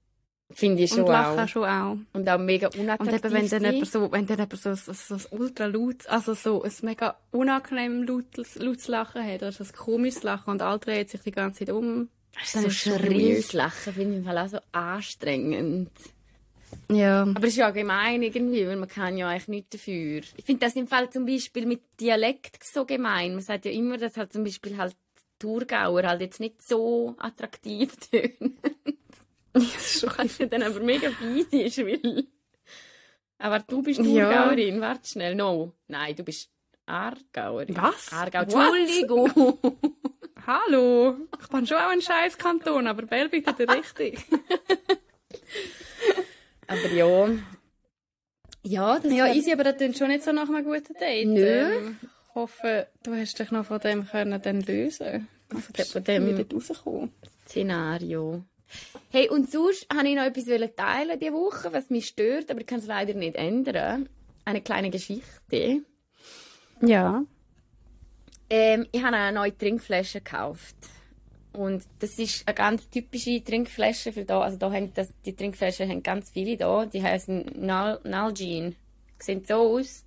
[0.50, 1.48] Finde ich schon Und Lachen auch.
[1.48, 1.96] schon auch.
[2.12, 4.92] Und auch mega Und unattraktiv eben, wenn dann jemand so, wenn dann jemand so, so,
[4.92, 9.64] so, so ultra laut, also so ein mega unangenehm lautes, lautes Lachen hat, oder so
[9.64, 12.08] ein komisches Lachen und alle drehen sich die ganze Zeit um.
[12.44, 15.90] so ist schon schrilles Lachen finde ich im Fall auch so anstrengend.
[16.90, 17.22] Ja.
[17.22, 20.22] Aber es ist ja gemein irgendwie, weil man kann ja eigentlich nichts dafür.
[20.36, 23.32] Ich finde das im Fall zum Beispiel mit Dialekt so gemein.
[23.34, 24.94] Man sagt ja immer, dass halt zum Beispiel halt
[25.38, 28.58] Thurgauer halt jetzt nicht so attraktiv tönen.
[29.56, 32.26] Ist ja dann aber mega fies ist, weil...
[33.38, 34.04] Aber du bist Ja.
[34.04, 35.34] Thurgauerin, warte schnell.
[35.34, 36.50] No, nein, du bist
[36.86, 37.76] Aargauerin.
[37.76, 38.12] Was?
[38.12, 38.40] Aargau?
[38.42, 39.58] Entschuldigung.
[40.46, 41.16] Hallo!
[41.40, 44.24] Ich bin schon auch ein scheiß Kanton, aber Bell bitte der richtig.
[46.66, 47.28] aber ja...
[48.62, 51.28] Ja, das ja, easy, aber das klingt schon nicht so nach einem guten Date.
[51.28, 51.46] Nö.
[51.46, 55.28] Ähm, ich hoffe, du hast dich noch von dem können dann lösen.
[55.54, 57.12] Also, Ja, von dem- wieder rauskommen.
[57.46, 58.42] Szenario.
[59.10, 62.66] Hey, und sonst wollte ich noch etwas teilen diese Woche, was mich stört, aber ich
[62.66, 64.08] kann es leider nicht ändern.
[64.44, 65.82] Eine kleine Geschichte.
[66.80, 67.24] Ja.
[68.50, 70.76] Ähm, ich habe eine neue Trinkflasche gekauft.
[71.52, 74.42] Und das ist eine ganz typische Trinkflasche für da.
[74.42, 76.84] Also da haben das, die Trinkflaschen haben ganz viele da.
[76.84, 78.74] Die heißen Nal Nalgene.
[79.18, 80.04] Sehen so aus.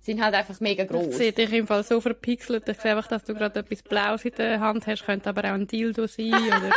[0.00, 1.16] Sind halt einfach mega Ich groß.
[1.16, 2.68] sehe dich im Fall so verpixelt.
[2.68, 5.04] Ich sehe einfach, dass du gerade etwas Blaues in der Hand hast.
[5.04, 6.32] Könnte aber auch ein Dildo sein.
[6.32, 6.70] Oder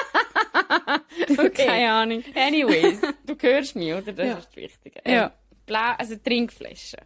[1.53, 2.23] keine Ahnung.
[2.35, 4.13] Anyways, du hörst mich, oder?
[4.13, 4.37] Das Ja.
[4.37, 5.01] ist das Wichtige.
[5.05, 5.25] Ja.
[5.27, 5.31] Ähm,
[5.65, 6.97] Blau, also Trinkflasche.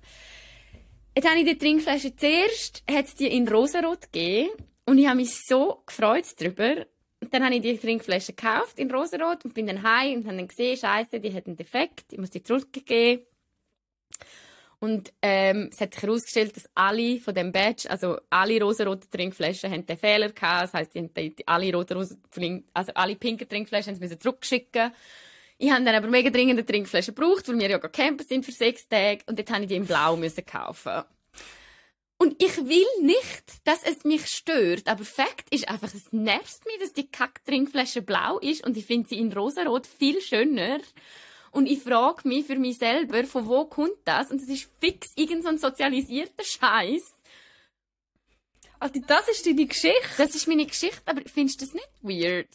[1.15, 4.51] Jetzt habe ich die Trinkflasche zuerst, hat es die in rosarot gegeben.
[4.85, 6.85] Und ich habe mich so gefreut darüber.
[7.31, 10.47] Dann habe ich die Trinkflasche gekauft in rosarot und bin dann heim und habe dann
[10.47, 13.23] gesehen, Scheiße, die hat einen Defekt, ich muss die zurückgeben.
[14.81, 19.71] Und ähm, es hat sich herausgestellt, dass alle von dem Badge, also alle rosaroten Trinkflaschen,
[19.71, 20.63] haben den Fehler gehabt.
[20.63, 24.91] Das heisst, die die, die, alle roten, also alle pinken Trinkflaschen haben sie zurückschicken.
[25.59, 28.51] Ich habe dann aber mega dringend eine Trinkflasche gebraucht, weil wir ja campen sind für
[28.51, 29.19] sechs Tage.
[29.27, 31.03] Und jetzt habe ich die in Blau müssen kaufen.
[32.17, 34.87] Und ich will nicht, dass es mich stört.
[34.87, 39.09] Aber Fakt ist einfach, es nervt mich, dass die Kack-Trinkflasche blau ist und ich finde
[39.09, 40.79] sie in rosarot viel schöner.
[41.51, 44.31] Und ich frage mich für mich selber, von wo kommt das?
[44.31, 47.13] Und es ist fix irgend so ein sozialisierter Scheiß.
[48.79, 49.99] Also, das ist deine Geschichte.
[50.17, 52.47] Das ist meine Geschichte, aber findest du das nicht weird?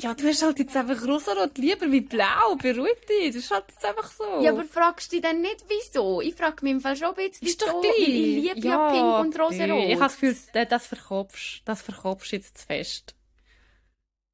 [0.00, 2.54] Ja, du hast halt jetzt einfach rosarot lieber wie blau.
[2.56, 3.34] Beruhig dich.
[3.34, 4.24] Das ist halt jetzt einfach so.
[4.40, 6.20] Ja, aber fragst du dich dann nicht, wieso?
[6.20, 7.94] Ich frage mich im Fall schon ein bisschen, ist doch wieso, gleich.
[7.98, 9.84] weil ich liebe ja, Pink und Rosarot.
[9.88, 13.14] Ich habe das Gefühl, da- das verkopfst, das verkopfst jetzt zu fest.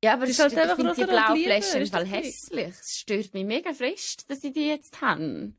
[0.04, 2.68] Ja, aber Es es ist halt einfach finde die blaue Flasche im Fall hässlich.
[2.68, 5.54] Es stört mich mega frisch, dass ich die jetzt habe.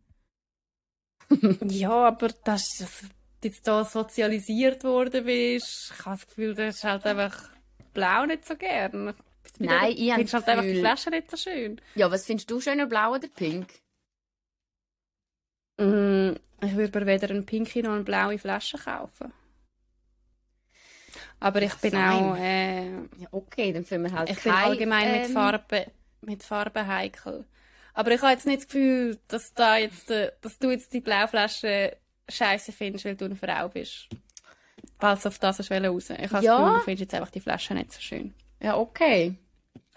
[1.64, 3.08] Ja, aber das, dass du
[3.44, 7.50] jetzt da sozialisiert worden bist, ich habe das Gefühl, du hast halt einfach
[7.96, 9.16] blau nicht so gern.
[9.58, 11.82] Nein, ich habe das halt einfach die Flasche nicht so schön.
[11.96, 13.68] Ja, was findest du schöner, blau oder pink?
[15.78, 19.34] Mm, ich würde mir weder eine pinke noch eine blaue Flasche kaufen.
[21.40, 22.32] Aber ich bin Fein.
[22.32, 22.86] auch, äh,
[23.22, 25.86] Ja, okay, dann finden wir halt ich bin kein, allgemein mit ähm, Farben,
[26.22, 27.46] mit Farben heikel.
[27.94, 31.02] Aber ich habe jetzt nicht das Gefühl, dass, da jetzt, äh, dass du jetzt die
[31.02, 34.08] Blauflasche scheiße findest, weil du eine Frau bist.
[35.00, 36.10] Falls auf das raus.
[36.10, 36.58] Ich habe Ja.
[36.58, 38.34] das Gefühl, du findest jetzt einfach die Flasche nicht so schön.
[38.62, 39.36] Ja, okay.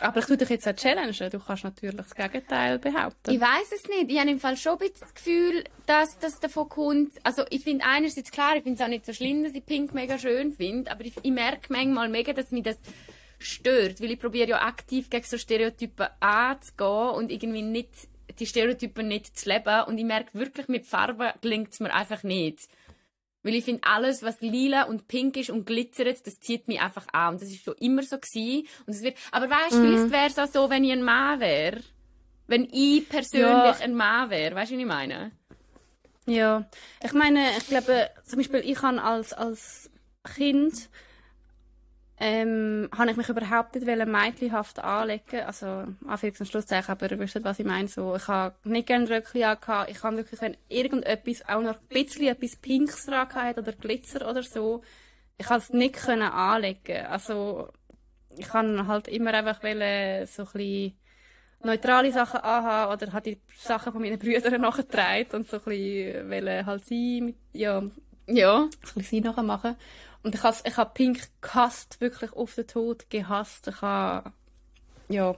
[0.01, 1.31] Aber ich tue dich jetzt auch challengen.
[1.31, 3.33] Du kannst natürlich das Gegenteil behaupten.
[3.33, 4.11] Ich weiß es nicht.
[4.11, 7.13] Ich habe im Fall schon ein bisschen das Gefühl, dass das davon kommt.
[7.25, 9.95] Also ich finde einerseits klar, ich finde es auch nicht so schlimm, dass ich Pink
[9.95, 12.79] mega schön finde, aber ich, ich merke manchmal mega, dass mich das
[13.41, 17.91] stört, weil ich probiere ja aktiv gegen so Stereotypen anzugehen und irgendwie nicht
[18.39, 22.23] die Stereotypen nicht zu leben und ich merke wirklich, mit Farben gelingt es mir einfach
[22.23, 22.69] nicht.
[23.43, 27.07] Weil ich finde, alles, was lila und pink ist und glitzert, das zieht mich einfach
[27.13, 27.35] an.
[27.35, 28.67] Und das ist schon immer so gewesen.
[28.87, 30.11] Und es wird, aber weißt du, mhm.
[30.11, 31.81] vielleicht wäre es auch so, wenn ich ein Mann wäre.
[32.47, 33.77] Wenn ich persönlich ja.
[33.81, 34.55] ein Mann wäre.
[34.55, 35.33] Weißt du, was ich meine?
[36.27, 36.69] Ja.
[37.03, 39.91] Ich meine, ich glaube, zum Beispiel, ich kann als, als
[40.35, 40.91] Kind
[42.21, 45.67] ähm, habe ich mich überhaupt nicht mädchenhaft anlegen also
[46.05, 47.87] Anführungs- und Schlusszeichen, aber ihr wisst, was ich meine.
[47.87, 49.91] So, ich habe nicht gerne Röckchen angehabt.
[49.91, 54.29] Ich habe wirklich, wenn irgendetwas auch noch ein bisschen etwas Pinks dran hat oder Glitzer
[54.29, 54.83] oder so,
[55.37, 57.07] ich konnte es nicht können anlegen.
[57.07, 57.69] Also
[58.37, 60.99] ich kann halt immer einfach wollen, so ein bisschen
[61.63, 66.31] neutrale Sachen anhaben oder hat die Sachen von meinen Brüdern nachgetragen und so ein bisschen
[66.31, 67.83] wollen halt sein, mit, ja,
[68.27, 69.77] ja, ein bisschen sie nachher machen.
[70.23, 73.69] Und ich habe ich hab Pink gehasst, wirklich auf den Tod gehasst.
[73.69, 74.33] Ich habe,
[75.09, 75.37] ja.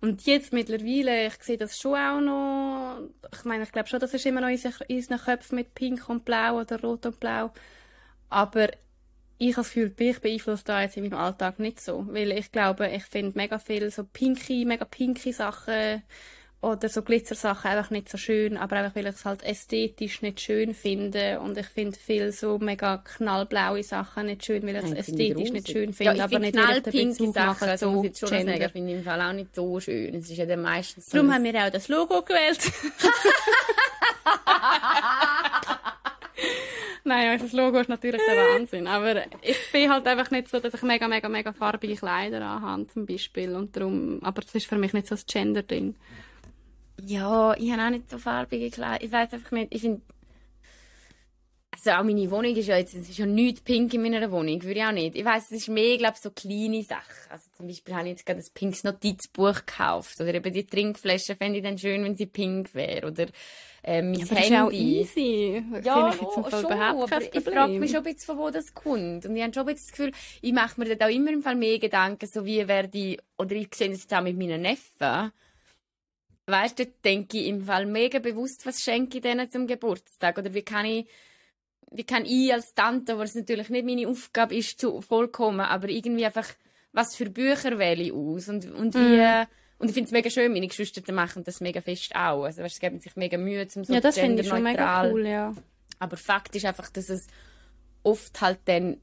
[0.00, 4.14] Und jetzt mittlerweile, ich sehe das schon auch noch, ich meine, ich glaube schon, das
[4.14, 7.52] ist immer noch in unseren Köpfen mit Pink und Blau oder Rot und Blau.
[8.30, 8.68] Aber
[9.38, 12.06] ich habe das Gefühl, ich beeinflusst da jetzt in meinem Alltag nicht so.
[12.08, 16.02] Weil ich glaube, ich finde mega viel so pinky, mega pinky Sachen
[16.62, 20.40] oder so Glitzersachen einfach nicht so schön, aber einfach weil ich es halt ästhetisch nicht
[20.40, 25.08] schön finde und ich finde viel so mega knallblaue Sachen nicht schön, weil ich es
[25.08, 28.68] ästhetisch nicht schön finde, ja, aber nicht knallpinke Sachen, machen, so muss ich schon sagen,
[28.70, 30.14] finde ich im Fall auch nicht so schön.
[30.16, 32.60] Es ist ja dann meistens so Darum haben wir auch das Logo gewählt.
[37.04, 38.86] Nein, das Logo ist natürlich der Wahnsinn.
[38.86, 42.86] Aber ich bin halt einfach nicht so, dass ich mega, mega, mega farbige Kleider anhabe,
[42.88, 43.56] zum Beispiel.
[43.56, 45.94] Und darum, aber das ist für mich nicht so das Gender-Ding.
[47.06, 49.04] Ja, ich habe auch nicht so farbige Kleider.
[49.04, 49.74] Ich weiß einfach nicht.
[49.74, 50.02] Ich finde.
[51.72, 54.62] Also auch meine Wohnung ist ja jetzt, es ist ja nichts pink in meiner Wohnung,
[54.62, 55.16] würde ich auch nicht.
[55.16, 57.30] Ich weiß, es ist mehr, glaube so kleine Sachen.
[57.30, 60.20] Also zum Beispiel habe ich jetzt gerade ein pinkes Notizbuch gekauft.
[60.20, 63.06] Oder eben die Trinkflasche fände ich dann schön, wenn sie pink wäre.
[63.06, 63.28] Oder
[63.82, 64.36] ähm, mein ja, Handy.
[64.36, 65.64] Das ist auch easy.
[65.82, 69.24] Ja, ich, jetzt schon, aber ich frage mich schon ein bisschen, von wo das kommt.
[69.24, 71.42] Und ich habe schon ein bisschen das Gefühl, ich mache mir dann auch immer im
[71.42, 74.62] Fall mehr Gedanken, so wie werde ich, oder ich sehe das jetzt auch mit meinen
[74.62, 75.32] Neffen,
[76.46, 80.52] weißt du, denke ich im Fall mega bewusst, was schenke ich denen zum Geburtstag oder
[80.54, 81.06] wie kann ich
[81.90, 86.24] wie kann ich als Tante, was natürlich nicht meine Aufgabe ist, zu vollkommen, aber irgendwie
[86.24, 86.48] einfach,
[86.92, 89.46] was für Bücher wähle ich aus und, und wie, mm.
[89.78, 92.74] und ich finde es mega schön, meine Geschwister machen das mega fest auch, also weißt,
[92.74, 95.54] es geben sich mega Mühe, zum so Ja, das finde ich schon mega cool, ja.
[95.98, 97.26] Aber Fakt ist einfach, dass es
[98.02, 98.98] oft halt dann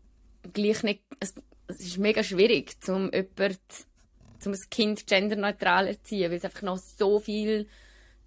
[0.54, 1.36] gleich nicht, es,
[1.68, 3.58] es ist mega schwierig, zum jemanden
[4.46, 7.68] um ein Kind genderneutral erziehen, weil es einfach noch so viel,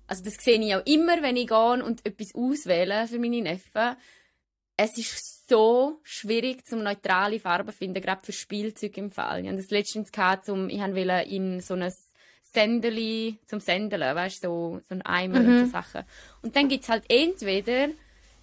[0.06, 3.96] also das sehe ich auch immer, wenn ich gehe und etwas auswähle für meine Neffen.
[4.76, 9.42] Es ist so schwierig, zum neutrale Farben zu finden, gerade für Spielzeug im Fall.
[9.42, 11.92] Ich hatte das letztens gehabt, um, ich wollte in so ein
[12.52, 15.48] Sendeli zum Sendeln, weißt du, so, so ein Eimer mhm.
[15.48, 16.04] und so Sachen.
[16.42, 17.88] Und dann gibt es halt entweder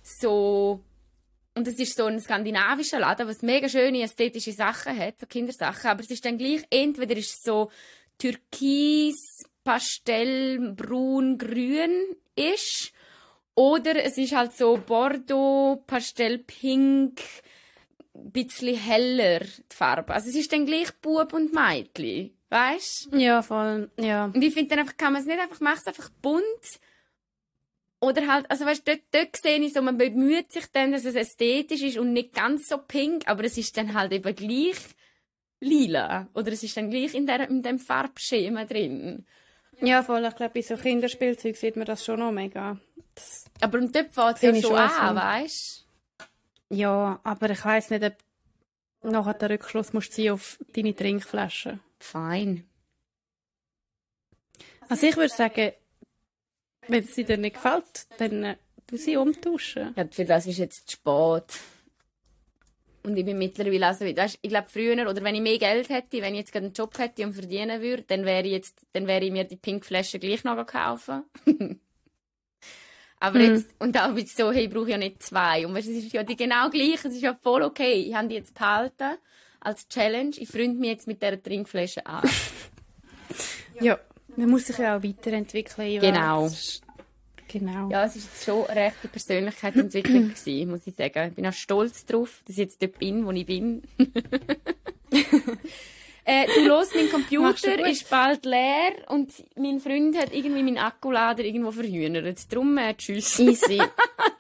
[0.04, 0.82] so
[1.58, 5.90] und es ist so ein skandinavischer Laden, was mega schöne ästhetische Sachen hat, so Kindersachen.
[5.90, 7.72] Aber es ist dann gleich, entweder ist es so
[8.18, 12.92] türkis, pastell, braun, grün ist.
[13.56, 17.22] Oder es ist halt so Bordeaux, Pastell, Pink,
[18.14, 20.14] bisschen heller die Farbe.
[20.14, 22.32] Also es ist dann gleich Bub und Mädchen.
[22.50, 23.92] Weißt Ja, voll.
[24.00, 24.26] Ja.
[24.26, 26.80] Und ich finde dann einfach, kann man es nicht einfach, mach es einfach bunt
[28.00, 31.16] oder halt, also weißt, dort, dort sehe ich so, man bemüht sich dann, dass es
[31.16, 34.78] ästhetisch ist und nicht ganz so pink, aber es ist dann halt eben gleich
[35.60, 36.28] lila.
[36.34, 39.26] Oder es ist dann gleich in, der, in dem Farbschema drin.
[39.82, 40.26] Ja, voll.
[40.26, 42.80] Ich glaube, bei so Kinderspielzeug sieht man das schon noch mega.
[43.16, 45.88] Das aber und dort fängt es ja schon an, weißt
[46.70, 48.16] Ja, aber ich weiss nicht, ob
[49.04, 51.80] nachher der Rückschluss musst ziehen auf deine Trinkflasche.
[52.00, 52.68] Fein.
[54.90, 55.74] Also ich würde sagen,
[56.88, 58.56] wenn es dir nicht gefällt, dann äh,
[58.88, 59.94] du sie umtauschen.
[59.96, 61.60] Ja, für das ist jetzt zu spät.
[63.04, 66.22] Und ich bin mittlerweile also, weißt, ich glaube früher, oder wenn ich mehr Geld hätte,
[66.22, 69.24] wenn ich jetzt einen Job hätte und verdienen würde, dann wäre ich jetzt, dann wäre
[69.24, 71.24] ich mir die Pinkflasche gleich noch kaufen.
[73.20, 73.56] Aber hm.
[73.56, 75.66] jetzt, und da bin ich so, hey, ich brauche ja nicht zwei.
[75.66, 77.94] Und weißt, es ist ja die genau gleich, es ist ja voll okay.
[77.94, 79.18] Ich habe die jetzt behalten
[79.60, 80.32] als Challenge.
[80.38, 82.30] Ich freue mich jetzt mit dieser Trinkflasche an.
[83.82, 83.98] ja.
[84.38, 86.00] Man muss sich ja auch weiterentwickeln.
[86.00, 86.50] Genau.
[87.50, 87.90] Genau.
[87.90, 91.30] Ja, es war jetzt schon eine rechte Persönlichkeitsentwicklung gewesen, muss ich sagen.
[91.30, 93.84] Ich bin auch stolz darauf, dass ich jetzt dort bin, wo ich bin.
[96.30, 101.42] Äh, du los, mein Computer ist bald leer und mein Freund hat irgendwie meinen Akkulader
[101.42, 102.54] irgendwo verhühnert.
[102.54, 103.40] Drum, äh, tschüss.
[103.40, 103.82] Easy.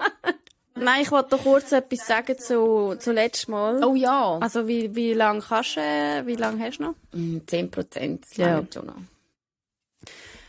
[0.76, 3.82] Nein, ich wollte kurz etwas sagen zu, zu letztes Mal.
[3.86, 4.38] Oh ja.
[4.42, 6.96] Also, wie, wie lange kannst du, äh, wie lange hast du noch?
[7.14, 8.62] Mm, 10 Prozent, das Ja.
[8.74, 8.96] schon noch.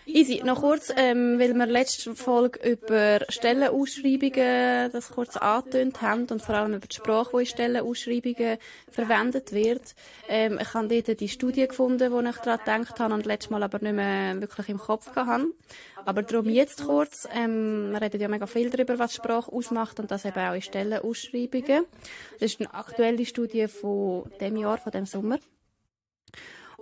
[0.08, 0.40] Easy.
[0.42, 6.54] Noch kurz, ähm, weil wir letzte Folge über Stellenausschreibungen das kurz angetönt haben und vor
[6.54, 8.56] allem über die Sprache, die in Stellenausschreibungen
[8.90, 9.94] verwendet wird.
[10.26, 13.62] Ähm, ich habe dort die Studie gefunden, wo ich daran gedacht habe und letztes Mal
[13.62, 15.48] aber nicht mehr wirklich im Kopf hatte.
[16.06, 20.10] Aber darum jetzt kurz, ähm, wir reden ja mega viel darüber, was Sprache ausmacht und
[20.10, 21.84] das eben auch in Stellenausschreibungen.
[22.40, 25.38] Das ist eine aktuelle Studie von dem Jahr, von dem Sommer.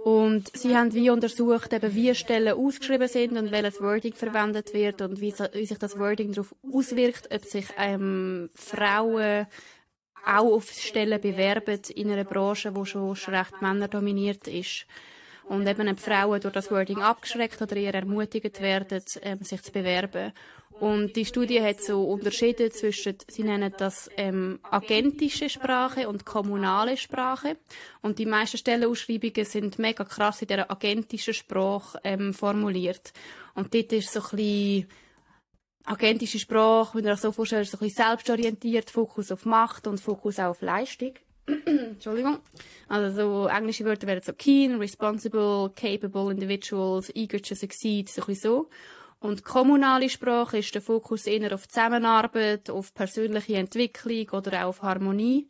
[0.07, 5.03] Und sie haben wie untersucht, eben wie Stellen ausgeschrieben sind und welches Wording verwendet wird
[5.03, 9.49] und wie, wie sich das Wording darauf auswirkt, ob sich ähm, Frauen
[10.25, 14.87] auch auf Stellen bewerben in einer Branche, die schon recht männerdominiert ist.
[15.49, 19.73] Und eben ob Frauen durch das Wording abgeschreckt oder eher ermutigt werden, ähm, sich zu
[19.73, 20.33] bewerben.
[20.79, 26.99] Und die Studie hat so unterschieden zwischen, sie nennen das ähm, agentische Sprache und kommunale
[26.99, 27.57] Sprache.
[28.03, 33.13] Und die meisten Stellenausschreibungen sind mega krass in dieser agentischen Sprache ähm, formuliert.
[33.55, 34.89] Und dort ist so ein bisschen
[35.87, 39.99] agentische Sprache, wenn ihr euch so vorstellt, so ein bisschen selbstorientiert, Fokus auf Macht und
[39.99, 41.15] Fokus auch auf Leistung.
[41.65, 42.41] Entschuldigung.
[42.89, 48.27] Also so englische Wörter wären so keen, responsible, capable individuals, eager to succeed, so ein
[48.27, 48.69] bisschen so.
[49.21, 54.83] Und kommunale Sprache ist der Fokus eher auf Zusammenarbeit, auf persönliche Entwicklung oder auch auf
[54.83, 55.49] Harmonie.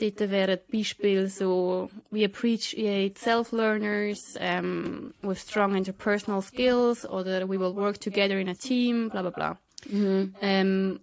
[0.00, 7.74] Dort wären Beispiele so, we appreciate self-learners um, with strong interpersonal skills oder we will
[7.74, 9.58] work together in a team, bla bla bla.
[10.40, 11.00] Ähm,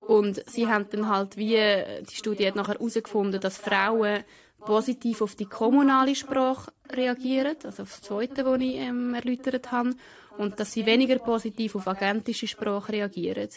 [0.00, 4.24] und sie haben dann halt wie, die Studie hat nachher herausgefunden, dass Frauen
[4.64, 9.94] positiv auf die kommunale Sprache reagieren, also auf das Zweite, was ich ähm, erläutert habe,
[10.38, 13.48] und dass sie weniger positiv auf agentische Sprache reagieren.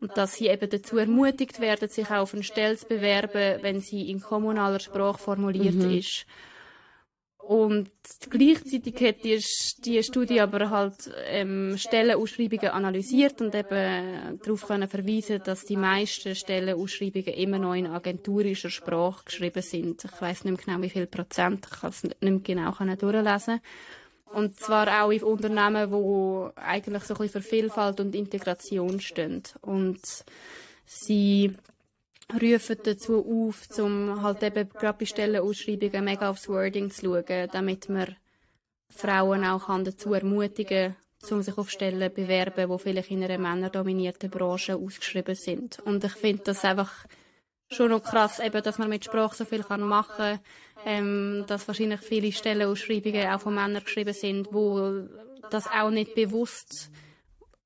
[0.00, 3.80] Und dass sie eben dazu ermutigt werden, sich auch auf eine Stelle zu bewerben, wenn
[3.80, 6.26] sie in kommunaler Sprache formuliert ist.
[7.48, 7.88] Und
[8.28, 9.42] gleichzeitig hat die,
[9.82, 16.34] die Studie aber halt ähm, Stellenausschreibungen analysiert und eben darauf können verweisen, dass die meisten
[16.34, 20.04] Stellenausschreibungen immer noch in agenturischer Sprache geschrieben sind.
[20.04, 21.66] Ich weiß nicht mehr genau, wie viel Prozent.
[21.72, 23.60] Ich kann es nicht mehr genau durchlesen.
[24.26, 29.42] Und zwar auch in Unternehmen, wo eigentlich so ein bisschen für Vielfalt und Integration stehen.
[29.62, 30.02] Und
[30.84, 31.56] sie
[32.32, 37.88] rufen dazu auf, um halt eben gerade bei Stellenausschreibungen mega aufs Wording zu schauen, damit
[37.88, 38.16] man
[38.90, 40.96] Frauen auch dazu ermutigen
[41.30, 45.78] um sich auf Stellen zu bewerben, die vielleicht in einer männerdominierten Branche ausgeschrieben sind.
[45.80, 47.06] Und ich finde das einfach
[47.70, 50.40] schon noch krass, eben, dass man mit Sprache so viel kann machen kann,
[50.86, 55.08] ähm, dass wahrscheinlich viele Stellenausschreibungen auch von Männern geschrieben sind, wo
[55.50, 56.90] das auch nicht bewusst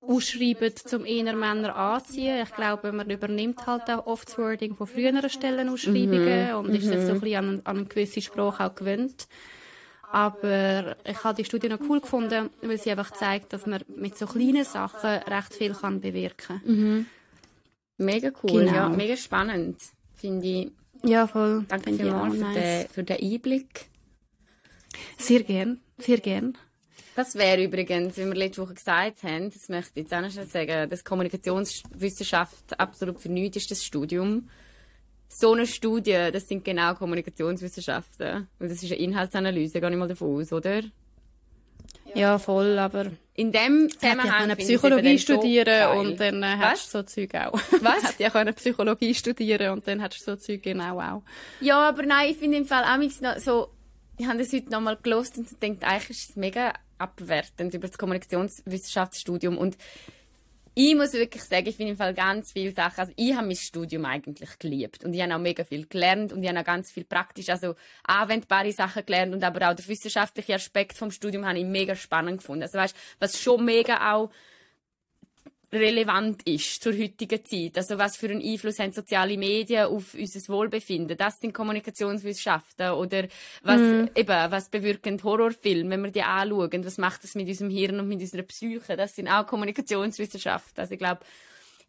[0.03, 2.43] ausschreiben, zum eher Männer anziehen.
[2.43, 7.07] Ich glaube, man übernimmt halt auch oft das Wording von früheren Stellenausschreibungen und ist jetzt
[7.07, 9.29] so ein bisschen an, an eine gewisse Sprache auch gewöhnt.
[10.11, 14.19] Aber ich habe die Studie noch cool gefunden, weil sie einfach zeigt, dass man mit
[14.19, 17.07] so kleinen Sachen recht viel kann bewirken kann.
[17.97, 18.75] Mega cool, Genau.
[18.75, 19.79] ja, mega spannend.
[20.17, 20.71] Finde ich.
[21.05, 21.65] Ja, voll.
[21.69, 22.55] Danke vielmals auch für, nice.
[22.55, 23.87] den, für den Einblick.
[25.19, 26.59] Sehr gern, sehr gern.
[27.15, 30.31] Das wäre übrigens, wie wir letzte Woche gesagt haben, das möchte ich jetzt auch noch
[30.31, 34.49] schnell sagen, dass Kommunikationswissenschaft absolut für nichts ist, das Studium.
[35.29, 38.49] So eine Studie, das sind genau Kommunikationswissenschaften.
[38.59, 40.83] Und das ist eine Inhaltsanalyse, gehe ich mal davon aus, oder?
[42.15, 46.99] Ja, voll, aber In dem Zusammenhang ja Psychologie schon studieren und dann äh, hättest du
[46.99, 47.59] so Zeug auch.
[47.81, 48.03] Was?
[48.11, 51.23] hätte ja können Psychologie studieren und dann hättest du so Zeug genau auch.
[51.61, 53.69] Ja, aber nein, ich finde im Fall noch so,
[54.19, 57.99] ich habe das heute nochmal gelost und denkt, eigentlich ist es mega abwertend über das
[57.99, 59.77] Kommunikationswissenschaftsstudium und
[60.75, 63.57] ich muss wirklich sagen, ich finde im Fall ganz viele Sachen, also ich habe mein
[63.57, 66.91] Studium eigentlich geliebt und ich habe auch mega viel gelernt und ich habe auch ganz
[66.91, 67.75] viel praktisch, also
[68.05, 72.39] anwendbare Sachen gelernt und aber auch der wissenschaftliche Aspekt vom Studium habe ich mega spannend
[72.39, 72.63] gefunden.
[72.63, 74.31] Also weißt, was schon mega auch
[75.73, 77.79] relevant ist zur heutigen Zeit.
[77.79, 81.17] Also was für einen Einfluss haben soziale Medien auf unser Wohlbefinden?
[81.17, 83.25] Das sind Kommunikationswissenschaften oder
[83.63, 83.81] was
[84.15, 86.85] eben was bewirken Horrorfilme, wenn wir die anschauen?
[86.85, 88.97] Was macht das mit unserem Hirn und mit unserer Psyche?
[88.97, 90.81] Das sind auch Kommunikationswissenschaften.
[90.81, 91.21] Also ich glaube,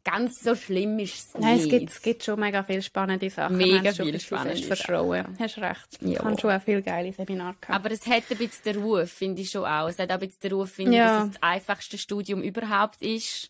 [0.05, 1.79] ganz so schlimm ist es Nein, es nicht.
[1.79, 3.57] gibt, es gibt schon mega viele spannende Sachen.
[3.57, 5.37] Mega viele spannende fest verschrauen.
[5.39, 5.97] Hast recht.
[6.01, 6.11] Ja.
[6.11, 7.69] Ich habe schon auch viele geile Seminare gehabt.
[7.79, 9.87] Aber es hat ein bisschen den Ruf, finde ich schon auch.
[9.89, 11.05] Es hat auch ein bisschen den Ruf, finde Ja.
[11.05, 13.49] ich, dass es das einfachste Studium überhaupt ist.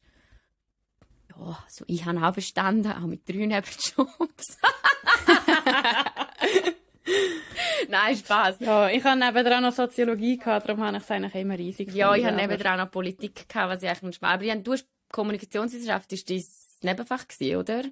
[1.40, 4.58] Ja, also ich habe auch bestanden, auch mit drei Nebenjobs.
[7.90, 8.58] Nein, Spaß.
[8.60, 12.16] Ja, ich habe nebenan noch Soziologie gehabt, darum habe ich es eigentlich immer riesig Ja,
[12.16, 14.88] ich gefunden, habe nebenan auch noch Politik gehabt, was ich eigentlich nicht Aber du hast
[15.12, 16.44] Kommunikationswissenschaft, ist dein
[16.82, 17.84] Nebenfach gewesen, oder?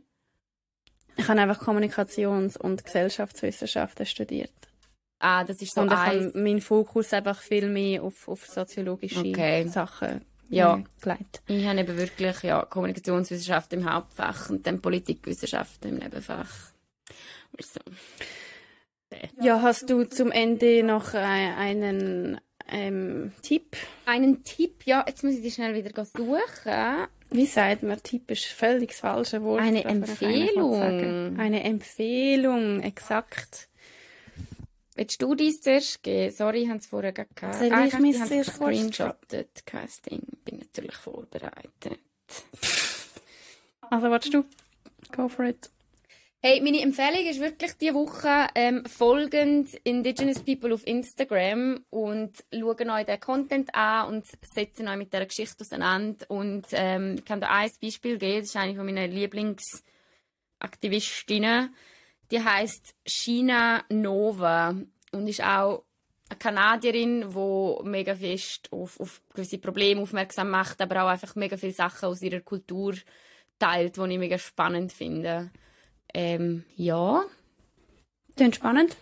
[1.17, 4.53] Ich habe einfach Kommunikations- und Gesellschaftswissenschaften studiert.
[5.19, 6.33] Ah, das ist so und ich eins.
[6.33, 9.67] habe meinen Fokus einfach viel mehr auf, auf soziologische Okay.
[9.67, 10.77] Sachen Ja.
[10.77, 11.41] äh, gelegt.
[11.47, 16.71] Ich habe eben wirklich ja, Kommunikationswissenschaft im Hauptfach und dann Politikwissenschaft im Nebenfach.
[17.57, 17.79] Also,
[19.41, 22.39] Ja, hast du zum Ende noch äh, einen
[22.69, 23.75] ähm, Tipp?
[24.05, 27.07] Einen Tipp, ja, jetzt muss ich die schnell wieder suchen.
[27.29, 29.61] Wie sagt man, Tipp ist völlig das falsche Wort.
[29.61, 29.85] Eine.
[29.85, 31.39] Empfehlung.
[31.39, 33.69] Eine Empfehlung, exakt.
[34.95, 36.33] Willst du dies zuerst geben?
[36.33, 37.55] Sorry, ich habe es vorher gerade gehabt.
[37.55, 39.65] Soll ich ich mich habe zuerst es gescreenshottet.
[39.65, 40.21] Kein Ding.
[40.43, 41.99] Bin natürlich vorbereitet.
[43.89, 44.43] Also, willst du?
[45.15, 45.69] Go for it.
[46.43, 52.89] Hey, meine Empfehlung ist wirklich diese Woche ähm, folgend Indigenous People auf Instagram und schauen
[52.89, 56.25] euch den Content an und setzen euch mit dieser Geschichte auseinander.
[56.29, 58.39] Und ähm, ich kann da ein Beispiel geben.
[58.39, 61.75] Das ist eine von meinen Lieblingsaktivistinnen.
[62.31, 64.75] Die heißt Shina Nova
[65.11, 65.83] und ist auch
[66.29, 71.57] eine Kanadierin, die mega fest auf, auf gewisse Probleme aufmerksam macht, aber auch einfach mega
[71.57, 72.95] viele Sachen aus ihrer Kultur
[73.59, 75.51] teilt, die ich mega spannend finde.
[76.13, 77.23] Ähm, ja,
[78.35, 78.95] Klingt spannend.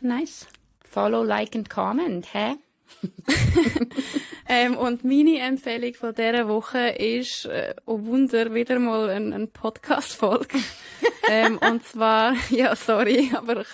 [0.00, 0.46] Nice.
[0.84, 2.56] follow, like and comment, hä?
[4.48, 9.50] Ähm, und meine Empfehlung von dieser Woche ist, äh, oh Wunder, wieder mal ein, ein
[9.50, 10.58] Podcast-Folge.
[11.28, 13.64] ähm, und zwar, ja, sorry, aber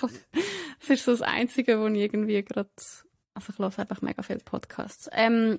[0.80, 2.70] es ist so das Einzige, wo ich irgendwie gerade,
[3.34, 5.08] also ich höre einfach mega viele Podcasts.
[5.12, 5.58] Ähm,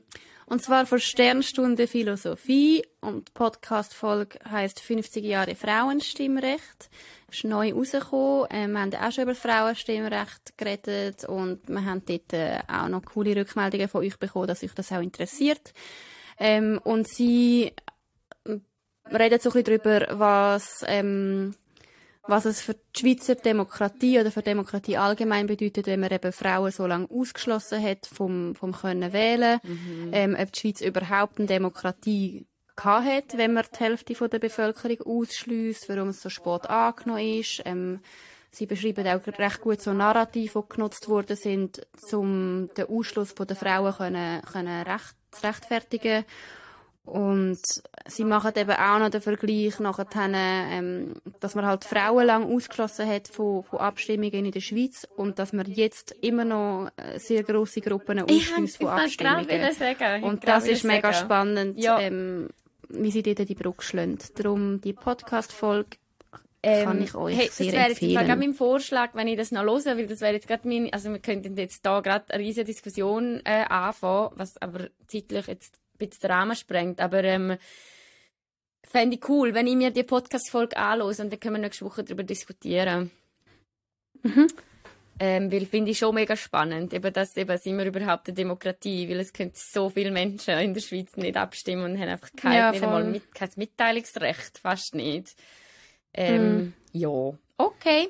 [0.52, 6.89] und zwar von Sternstunde Philosophie und die Podcast-Folge heisst 50 Jahre Frauenstimmrecht.
[7.32, 8.47] Ist neu rausgekommen.
[8.49, 13.06] Ähm, wir haben auch schon über Frauenstimmrecht geredet und wir haben dort äh, auch noch
[13.06, 15.74] coole Rückmeldungen von euch bekommen, dass euch das auch interessiert.
[16.38, 17.72] Ähm, und sie
[18.45, 18.66] ähm,
[19.10, 21.56] reden so ein bisschen darüber, was, ähm,
[22.32, 26.71] was es für die Schweizer Demokratie oder für Demokratie allgemein bedeutet, wenn man eben Frauen
[26.71, 29.59] so lange ausgeschlossen hat vom, vom können wählen,
[30.11, 32.47] ähm, ob die Schweiz überhaupt eine Demokratie
[32.84, 37.61] hat, wenn man die Hälfte von der Bevölkerung ausschließt, warum es so spät angenommen ist.
[37.65, 37.99] Ähm,
[38.49, 43.45] sie beschreiben auch recht gut so Narrative, die genutzt worden sind, um den Ausschluss von
[43.45, 46.25] der Frauen können, können recht, zu rechtfertigen.
[47.12, 47.59] Und
[48.07, 53.05] sie machen eben auch noch den Vergleich nachher, ähm, dass man halt Frauen lang ausgeschlossen
[53.05, 57.43] hat von, von Abstimmungen in der Schweiz und dass man jetzt immer noch äh, sehr
[57.43, 59.74] grosse Gruppen ausschließt von Abstimmungen.
[59.74, 60.24] sagen.
[60.24, 61.99] Und das ist mega spannend, Ja.
[61.99, 62.47] ähm,
[62.88, 64.18] wie sie dort die Brücke schlagen.
[64.36, 65.97] Darum die Podcast-Folge
[66.64, 68.26] Ähm, kann ich euch hey, sehr das wäre jetzt empfehlen.
[68.26, 71.09] gerade mein Vorschlag, wenn ich das noch höre, weil das wäre jetzt gerade mein, also
[71.12, 75.78] wir könnten jetzt da gerade eine riesige Diskussion äh, anfangen, was aber zeitlich jetzt
[76.08, 77.58] bisschen den Rahmen sprengt, aber ähm,
[78.84, 82.04] fände ich cool, wenn ich mir die Podcast-Folge anhöre und dann können wir nächste Woche
[82.04, 83.12] darüber diskutieren.
[84.24, 84.47] Mhm.
[85.20, 89.08] Ähm, weil finde ich schon mega spannend, eben das eben sind wir überhaupt eine Demokratie,
[89.08, 92.58] weil es können so viele Menschen in der Schweiz nicht abstimmen und haben einfach kein,
[92.58, 95.36] Ja, nicht einmal mit, kein Mitteilungsrecht, fast nicht.
[96.14, 97.34] Ähm, Ja.
[97.58, 98.10] Okay.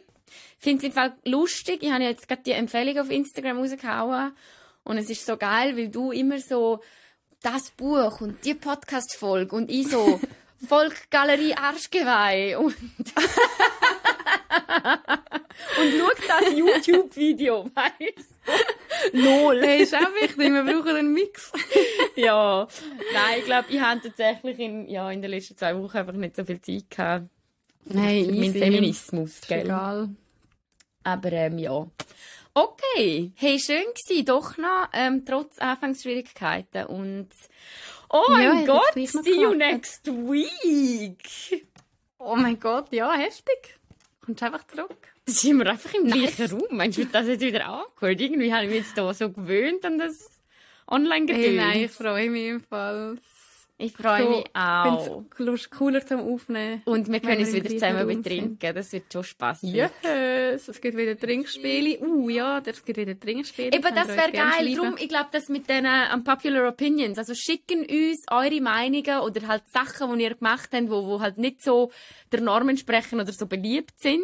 [0.57, 1.83] Finde es im Fall lustig.
[1.83, 4.31] Ich habe ja jetzt gerade die Empfehlung auf Instagram rausgehauen.
[4.83, 6.81] Und es ist so geil, weil du immer so
[7.41, 10.19] das Buch und die Podcast-Folge und ich so
[10.67, 13.13] Volkgalerie Arschgeweih und, und
[15.97, 18.29] schau das YouTube-Video, weißt
[19.13, 19.61] Lol.
[19.63, 21.51] Hey, ist auch wichtig, wir brauchen einen Mix.
[22.15, 22.67] Ja.
[23.13, 26.35] Nein, ich glaube, ich habe tatsächlich in, ja, in den letzten zwei Wochen einfach nicht
[26.35, 27.25] so viel Zeit gehabt.
[27.85, 29.61] Nein, Für meinen Feminismus, gell?
[29.61, 30.09] egal.
[31.03, 31.87] Aber ähm, ja.
[32.53, 37.29] Okay, hey, schön gsi, doch noch, ähm, trotz Anfangsschwierigkeiten und
[38.09, 39.57] oh Ja, mein hat Gott, see you geklappt.
[39.57, 41.65] next week.
[42.19, 43.79] Oh mein Gott, ja, heftig.
[44.25, 45.07] Kommst einfach zurück.
[45.25, 46.35] Das ist immer einfach im Nice.
[46.35, 46.67] gleichen Raum.
[46.77, 48.19] Meinst du, das jetzt wieder angehört?
[48.19, 50.29] Irgendwie habe ich mich jetzt da so gewöhnt an das
[50.87, 51.45] Online-Gedöns.
[51.45, 53.17] Hey, nein, ich freue mich im Fall.
[53.81, 55.23] Ich freue mich Ich auch.
[55.35, 56.81] finde es cooler zum Aufnehmen.
[56.85, 58.75] Und wir können es wieder zusammen betrinken.
[58.75, 59.59] Das wird schon Spaß.
[59.63, 61.99] Yes, es gibt wieder Trinkspiele.
[61.99, 63.71] Uh, ja, es gibt wieder Trinkspiele.
[63.73, 64.75] Eben, das wäre geil.
[64.75, 67.17] Drum, ich glaube, das mit den unpopular opinions.
[67.17, 71.37] Also schicken uns eure Meinungen oder halt Sachen, die ihr gemacht habt, wo, wo halt
[71.37, 71.91] nicht so
[72.31, 74.21] der Norm entsprechen oder so beliebt sind.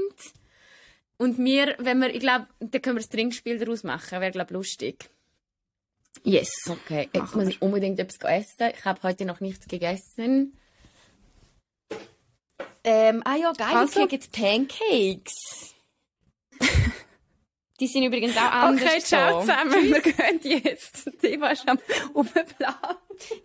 [1.17, 4.21] Und wir, wenn wir, ich glaube, dann können wir das Trinkspiel daraus machen.
[4.21, 5.09] Wäre, glaube lustig.
[6.23, 6.49] Yes.
[6.67, 8.71] Okay, jetzt Machen muss ich unbedingt etwas essen.
[8.77, 10.57] Ich habe heute noch nichts gegessen.
[12.83, 13.99] Ähm, ah ja, geil, Also.
[14.01, 15.75] ich kriege jetzt Pancakes.
[17.79, 19.71] Die sind übrigens auch anders Okay, ciao zusammen.
[19.71, 21.11] Wir gehen jetzt.
[21.21, 21.77] Die war schon
[22.13, 22.75] umplan.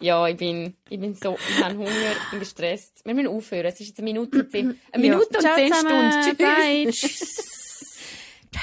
[0.01, 3.05] Ja, ich bin, ich bin so, ich habe Hunger, ich bin gestresst.
[3.05, 3.67] Wir müssen aufhören.
[3.67, 5.11] Es ist jetzt eine Minute und zehn, eine Ja.
[5.17, 5.75] Minute und Ciao zehn.
[5.75, 6.37] Stunden.
[6.39, 6.91] Bye.
[6.91, 7.19] Tschüss.
[7.19, 8.59] Tschüss.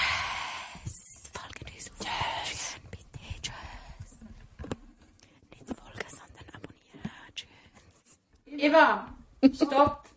[8.61, 9.07] Eva,
[9.53, 10.08] stopp.